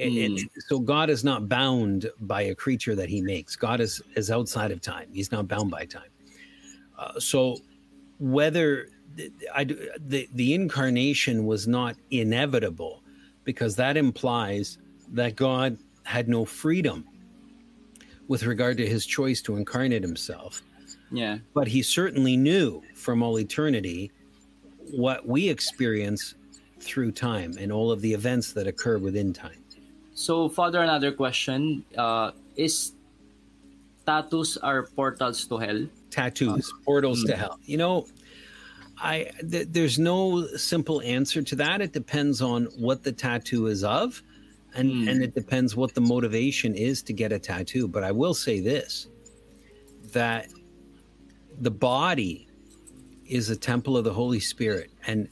[0.01, 0.49] It- it- Mm.
[0.67, 3.55] so God is not bound by a creature that he makes.
[3.55, 6.09] God is, is outside of time, he's not bound by time.
[6.97, 7.57] Uh, so
[8.19, 8.89] whether
[9.53, 13.03] I, do- the, the incarnation was not inevitable
[13.43, 14.77] because that implies
[15.13, 17.05] that God had no freedom
[18.27, 20.61] with regard to his choice to incarnate himself.
[21.11, 21.39] Yeah.
[21.53, 24.11] But he certainly knew from all eternity
[24.91, 26.35] what we experience
[26.79, 29.60] through time and all of the events that occur within time.
[30.21, 32.93] So, Father, another question: uh, Is
[34.05, 35.87] tattoos are portals to hell?
[36.11, 37.57] tattoos, portals to hell.
[37.65, 38.07] You know,
[38.99, 41.81] I th- there's no simple answer to that.
[41.81, 44.21] It depends on what the tattoo is of,
[44.75, 45.07] and Hmm.
[45.07, 47.87] and it depends what the motivation is to get a tattoo.
[47.87, 49.07] But I will say this:
[50.11, 50.49] that
[51.59, 52.47] the body
[53.25, 55.27] is a temple of the Holy Spirit, and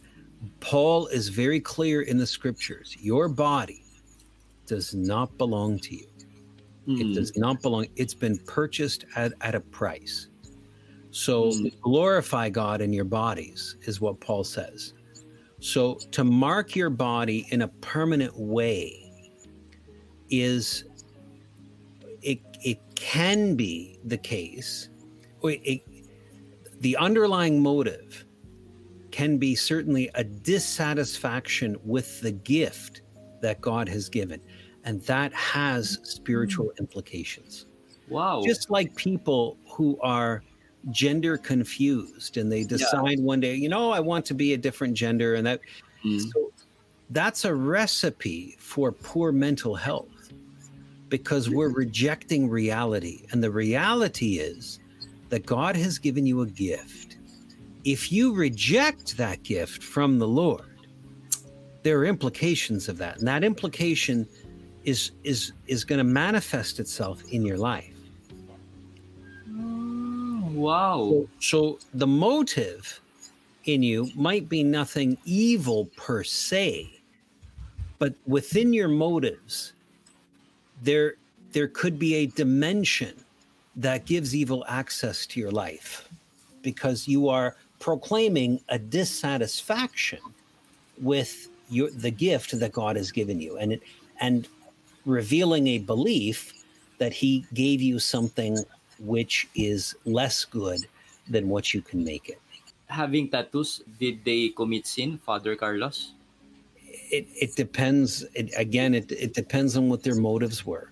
[0.62, 2.98] Paul is very clear in the scriptures.
[3.00, 3.84] Your body
[4.70, 6.08] does not belong to you.
[6.88, 7.14] It Mm.
[7.16, 7.88] does not belong.
[7.98, 10.28] It's been purchased at, at a price.
[11.12, 11.52] So
[11.82, 14.94] glorify God in your bodies, is what Paul says.
[15.60, 19.12] So to mark your body in a permanent way
[20.30, 20.86] is
[22.22, 24.90] it it can be the case.
[25.42, 25.82] or It,
[26.82, 28.26] the underlying motive
[29.12, 33.02] can be certainly a dissatisfaction with the gift
[33.42, 34.40] that God has given.
[34.90, 37.68] And that has spiritual implications.
[38.08, 38.42] Wow.
[38.44, 40.42] just like people who are
[40.90, 44.96] gender confused and they decide one day you know i want to be a different
[44.96, 45.60] gender and that
[46.04, 46.22] Mm.
[46.32, 46.52] so
[47.12, 50.32] that's a recipe for poor mental health
[51.10, 54.80] because we're rejecting reality and the reality is
[55.28, 57.18] that god has given you a gift.
[57.84, 60.66] If you reject that gift from the lord
[61.84, 64.28] there are implications of that and that implication
[64.84, 68.00] is is is going to manifest itself in your life
[69.58, 71.28] oh, wow.
[71.40, 73.02] So the motive
[73.66, 76.90] in you might be nothing evil per se,
[77.98, 79.74] but within your motives,
[80.82, 81.16] there
[81.52, 83.14] there could be a dimension
[83.76, 86.08] that gives evil access to your life
[86.62, 90.20] because you are proclaiming a dissatisfaction
[91.02, 93.82] with your the gift that God has given you and it,
[94.20, 94.48] and
[95.10, 96.54] revealing a belief
[97.00, 98.58] that he gave you something
[99.00, 100.80] which is less good
[101.28, 102.40] than what you can make it.
[102.88, 106.14] Having tattoos, did they commit sin, Father Carlos?
[107.12, 108.26] It, it depends.
[108.34, 110.90] It, again, it, it depends on what their motives were.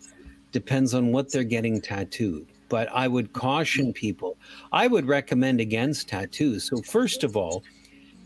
[0.51, 2.47] Depends on what they're getting tattooed.
[2.69, 4.37] But I would caution people.
[4.71, 6.65] I would recommend against tattoos.
[6.65, 7.63] So first of all,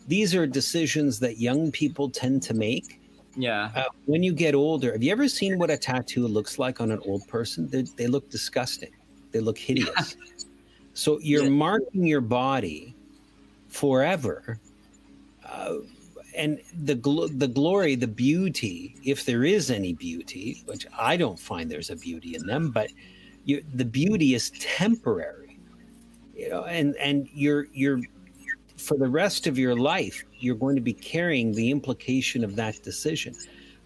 [0.08, 3.01] these are decisions that young people tend to make.
[3.36, 3.72] Yeah.
[3.76, 6.92] Uh, when you get older, have you ever seen what a tattoo looks like on
[6.92, 7.70] an old person?
[7.70, 8.92] They, they look disgusting.
[9.32, 10.18] They look hideous.
[10.94, 11.50] so you're Yeah.
[11.50, 12.96] marking your body
[13.70, 14.60] forever,
[15.46, 15.76] uh,
[16.36, 21.40] and the gl- the glory, the beauty, if there is any beauty, which I don't
[21.40, 22.90] find there's a beauty in them, but
[23.46, 25.58] you, the beauty is temporary,
[26.36, 28.00] you know, and and you're you're
[28.82, 32.82] for the rest of your life, you're going to be carrying the implication of that
[32.84, 33.36] decision.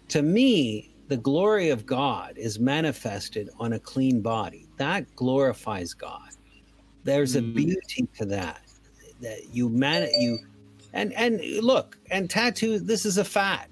[0.08, 4.66] To me, the glory of God is manifested on a clean body.
[4.78, 6.30] That glorifies God.
[7.04, 7.54] There's a Mm.
[7.54, 8.62] beauty to that.
[9.20, 10.38] That you man you
[10.92, 13.68] and and look, and tattoo, this is a fad.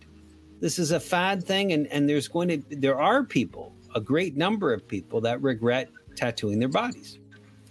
[0.60, 4.36] This is a fad thing, and, and there's going to there are people, a great
[4.36, 7.18] number of people that regret tattooing their bodies.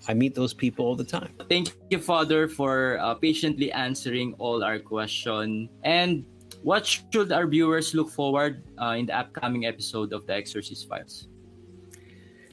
[0.08, 1.34] I meet those people all the time.
[1.50, 5.70] Thank you, Father, for uh, patiently answering all our question.
[5.84, 6.26] And
[6.62, 11.28] what should our viewers look forward uh, in the upcoming episode of the Exorcist Files?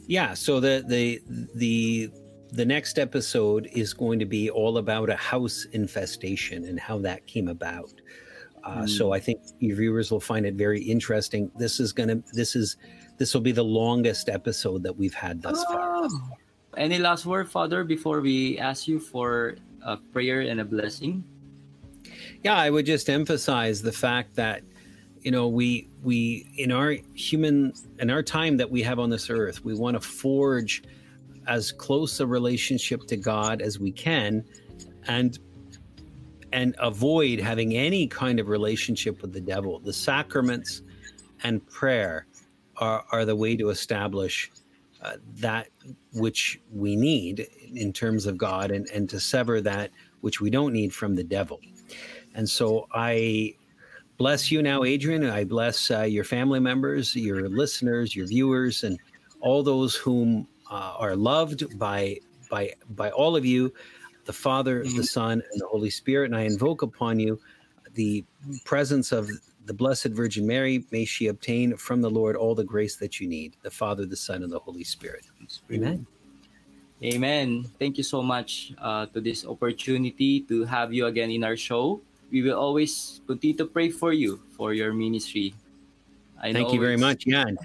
[0.07, 1.23] Yeah, so the the
[1.55, 2.11] the
[2.53, 7.27] the next episode is going to be all about a house infestation and how that
[7.27, 7.93] came about.
[8.65, 11.51] Uh, So I think your viewers will find it very interesting.
[11.57, 12.77] This is gonna this is
[13.19, 16.09] this will be the longest episode that we've had thus far.
[16.77, 21.25] Any last word, Father, before we ask you for a prayer and a blessing.
[22.45, 24.63] Yeah, I would just emphasize the fact that
[25.21, 29.29] you know we we in our human in our time that we have on this
[29.31, 30.83] earth, we want to forge
[31.47, 34.45] as close a relationship to God as we can,
[35.09, 35.39] and
[36.53, 39.81] and avoid having any kind of relationship with the devil.
[39.81, 40.83] The sacraments
[41.43, 42.27] and prayer
[42.77, 44.51] are, are the way to establish
[45.03, 45.69] uh, that
[46.13, 49.91] which we need in terms of God and, and to sever that
[50.21, 51.61] which we don't need from the devil.
[52.35, 53.55] And so I
[54.19, 55.25] bless you now, Adrian.
[55.25, 58.99] I bless uh, your family members, your listeners, your viewers, and
[59.41, 62.19] all those whom uh, are loved by
[62.51, 63.73] by by all of you,
[64.27, 66.27] the Father, the Son, and the Holy Spirit.
[66.27, 67.41] And I invoke upon you
[67.95, 68.25] the
[68.65, 69.29] presence of
[69.71, 70.85] the Blessed Virgin Mary.
[70.91, 74.17] May she obtain from the Lord all the grace that you need, the Father, the
[74.17, 75.27] Son, and the Holy Spirit.
[75.71, 76.05] Amen.
[77.05, 77.65] Amen.
[77.79, 82.01] Thank you so much uh, to this opportunity to have you again in our show.
[82.33, 85.55] We will always continue to pray for you for your ministry.
[86.43, 87.25] I Thank you very much.
[87.25, 87.47] Yeah.
[87.47, 87.57] And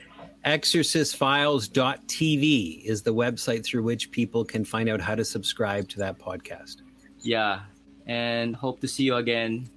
[0.45, 6.19] exorcistfiles.tv is the website through which people can find out how to subscribe to that
[6.19, 6.83] podcast.
[7.21, 7.61] Yeah.
[8.05, 9.67] And hope to see you again.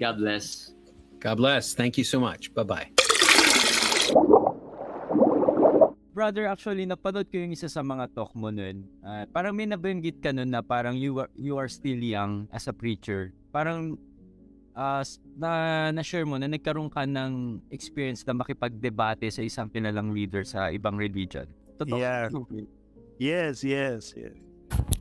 [0.00, 0.73] God bless.
[1.24, 1.72] God bless.
[1.72, 2.52] Thank you so much.
[2.52, 2.92] Bye-bye.
[6.12, 8.84] Brother, actually, napanood ko yung isa sa mga talk mo nun.
[9.00, 12.68] Uh, parang may nabanggit ka nun na parang you are, you are still young as
[12.68, 13.32] a preacher.
[13.50, 13.96] Parang
[14.76, 15.02] uh,
[15.34, 20.68] na, na-share mo na nagkaroon ka ng experience na makipagdebate sa isang pinalang leader sa
[20.70, 21.48] ibang religion.
[21.80, 21.98] Totoo.
[21.98, 22.28] Yeah.
[23.18, 24.36] Yes, yes, yes.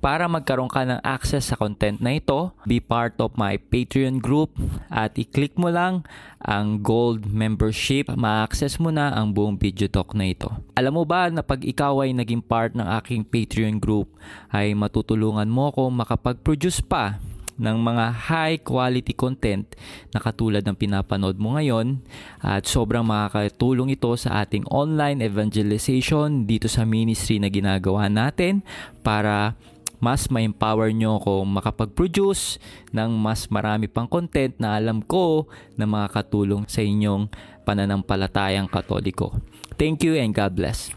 [0.03, 4.51] Para magkaroon ka ng access sa content na ito, be part of my Patreon group
[4.91, 6.03] at i-click mo lang
[6.43, 10.51] ang gold membership, ma-access mo na ang buong video talk na ito.
[10.75, 14.11] Alam mo ba na pag ikaw ay naging part ng aking Patreon group
[14.51, 17.23] ay matutulungan mo ako makapag-produce pa
[17.55, 19.71] ng mga high quality content
[20.11, 22.03] na katulad ng pinapanood mo ngayon
[22.43, 28.65] at sobrang makakatulong ito sa ating online evangelization dito sa ministry na ginagawa natin
[29.05, 29.55] para
[30.03, 32.59] mas ma-empower nyo ako makapag-produce
[32.91, 35.47] ng mas marami pang content na alam ko
[35.79, 37.31] na makakatulong sa inyong
[37.63, 39.39] pananampalatayang katoliko.
[39.79, 40.91] Thank you and God bless.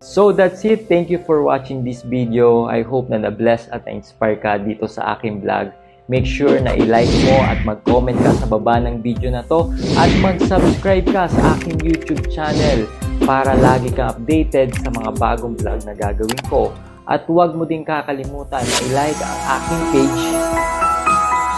[0.00, 0.88] So that's it.
[0.88, 2.64] Thank you for watching this video.
[2.64, 5.76] I hope na na-bless at na-inspire ka dito sa aking vlog.
[6.10, 10.10] Make sure na i-like mo at mag-comment ka sa baba ng video na to at
[10.18, 12.90] mag-subscribe ka sa aking YouTube channel
[13.22, 16.74] para lagi kang updated sa mga bagong vlog na gagawin ko.
[17.06, 20.22] At huwag mo din kakalimutan na i-like ang aking page.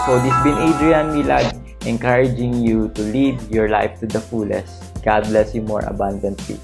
[0.05, 1.49] So this been Adrian Milad
[1.89, 4.85] encouraging you to live your life to the fullest.
[5.01, 6.61] God bless you more abundantly.